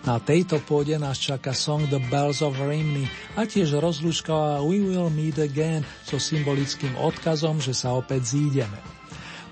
Na 0.04 0.20
tejto 0.20 0.60
pôde 0.60 0.92
nás 1.00 1.16
čaká 1.16 1.56
song 1.56 1.88
The 1.88 1.96
Bells 2.12 2.44
of 2.44 2.60
Rimney 2.60 3.08
a 3.40 3.48
tiež 3.48 3.80
rozlúčková 3.80 4.60
We 4.60 4.84
Will 4.84 5.08
Meet 5.08 5.40
Again 5.40 5.80
so 6.04 6.20
symbolickým 6.20 6.92
odkazom, 7.00 7.56
že 7.56 7.72
sa 7.72 7.96
opäť 7.96 8.36
zídeme. 8.36 8.76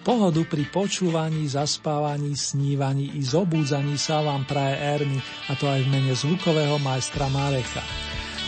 Pohodu 0.05 0.45
pri 0.45 0.69
počúvaní, 0.69 1.49
zaspávaní, 1.49 2.37
snívaní 2.37 3.17
i 3.17 3.25
zobúdzaní 3.25 3.97
sa 3.97 4.21
vám 4.21 4.45
praje 4.45 4.77
Erny, 4.77 5.19
a 5.49 5.57
to 5.57 5.71
aj 5.73 5.89
v 5.89 5.89
mene 5.89 6.13
zvukového 6.13 6.77
majstra 6.85 7.33
Mareka. 7.33 7.81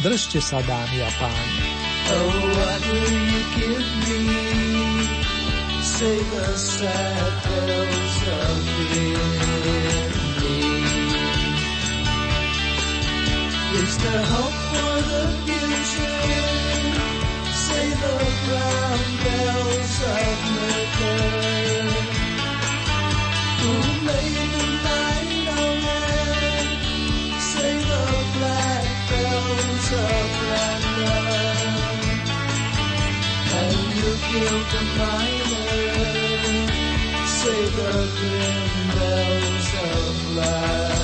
Držte 0.04 0.44
sa, 0.44 0.60
dámy 0.60 0.98
a 1.00 1.10
páni. 1.16 1.60
Oh, 2.04 2.36
what 2.52 2.82
will 2.84 3.16
you 3.16 3.42
give 3.56 3.88
me? 4.04 4.20
Say 5.80 6.20
the 6.20 6.52
sad 6.52 8.13
Is 13.76 13.98
there 13.98 14.22
hope 14.22 14.58
for 14.70 14.96
the 15.10 15.24
future? 15.44 16.20
Say 17.64 17.86
the 18.02 18.14
brown 18.44 19.00
bells 19.24 19.94
of 20.14 20.38
Mercury. 20.54 21.82
Who 23.60 23.72
made 24.06 24.36
the? 24.54 24.98
Say 27.50 27.74
the 27.90 28.04
black 28.34 28.86
bells 29.10 29.88
of. 30.04 30.28
And 33.58 33.74
you 33.74 34.06
will 34.06 34.20
kill 34.30 34.58
the 34.72 34.82
miner. 34.98 35.66
Say 37.38 37.60
the 37.78 37.92
grim 38.18 38.70
bells 38.94 39.68
of 39.90 40.14
life. 40.36 41.03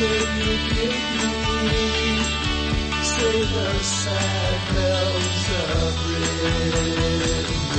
will 0.00 0.28
you 0.40 0.54
give 0.74 1.34
me? 1.68 1.84
Say 3.02 3.38
the 3.52 3.68
sad 3.80 4.74
bells 4.74 5.46
of 5.60 5.94
Ridley. 6.10 7.69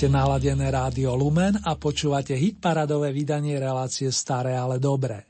Máte 0.00 0.16
naladené 0.16 0.72
rádio 0.72 1.12
Lumen 1.12 1.60
a 1.60 1.76
počúvate 1.76 2.32
hitparadové 2.32 3.12
vydanie 3.12 3.60
relácie 3.60 4.08
Staré, 4.08 4.56
ale 4.56 4.80
dobré. 4.80 5.29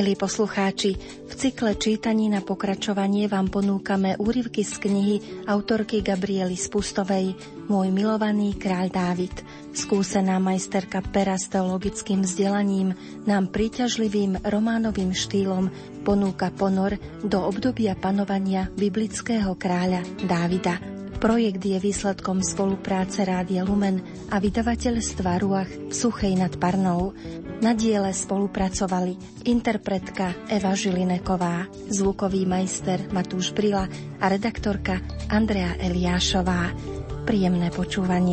Milí 0.00 0.16
poslucháči, 0.16 0.96
v 1.28 1.32
cykle 1.36 1.76
čítaní 1.76 2.32
na 2.32 2.40
pokračovanie 2.40 3.28
vám 3.28 3.52
ponúkame 3.52 4.16
úryvky 4.16 4.64
z 4.64 4.80
knihy 4.80 5.16
autorky 5.44 6.00
Gabriely 6.00 6.56
Spustovej 6.56 7.36
Môj 7.68 7.92
milovaný 7.92 8.56
kráľ 8.56 8.88
Dávid. 8.88 9.44
Skúsená 9.76 10.40
majsterka 10.40 11.04
pera 11.04 11.36
s 11.36 11.52
teologickým 11.52 12.24
vzdelaním 12.24 12.96
nám 13.28 13.52
príťažlivým 13.52 14.40
románovým 14.40 15.12
štýlom 15.12 15.68
ponúka 16.00 16.48
ponor 16.48 16.96
do 17.20 17.44
obdobia 17.44 17.92
panovania 17.92 18.72
biblického 18.72 19.52
kráľa 19.52 20.00
Dávida. 20.24 20.80
Projekt 21.20 21.60
je 21.60 21.76
výsledkom 21.76 22.40
spolupráce 22.40 23.20
Rádia 23.28 23.68
Lumen 23.68 24.00
a 24.32 24.40
vydavateľstva 24.40 25.44
Ruach 25.44 25.68
v 25.68 25.92
Suchej 25.92 26.32
nad 26.32 26.56
Parnou. 26.56 27.12
Na 27.60 27.76
diele 27.76 28.08
spolupracovali 28.08 29.44
interpretka 29.44 30.32
Eva 30.48 30.72
Žilineková, 30.72 31.68
zvukový 31.92 32.48
majster 32.48 33.12
Matúš 33.12 33.52
Brila 33.52 33.84
a 34.16 34.24
redaktorka 34.32 34.96
Andrea 35.28 35.76
Eliášová. 35.76 36.72
Príjemné 37.28 37.68
počúvanie. 37.68 38.28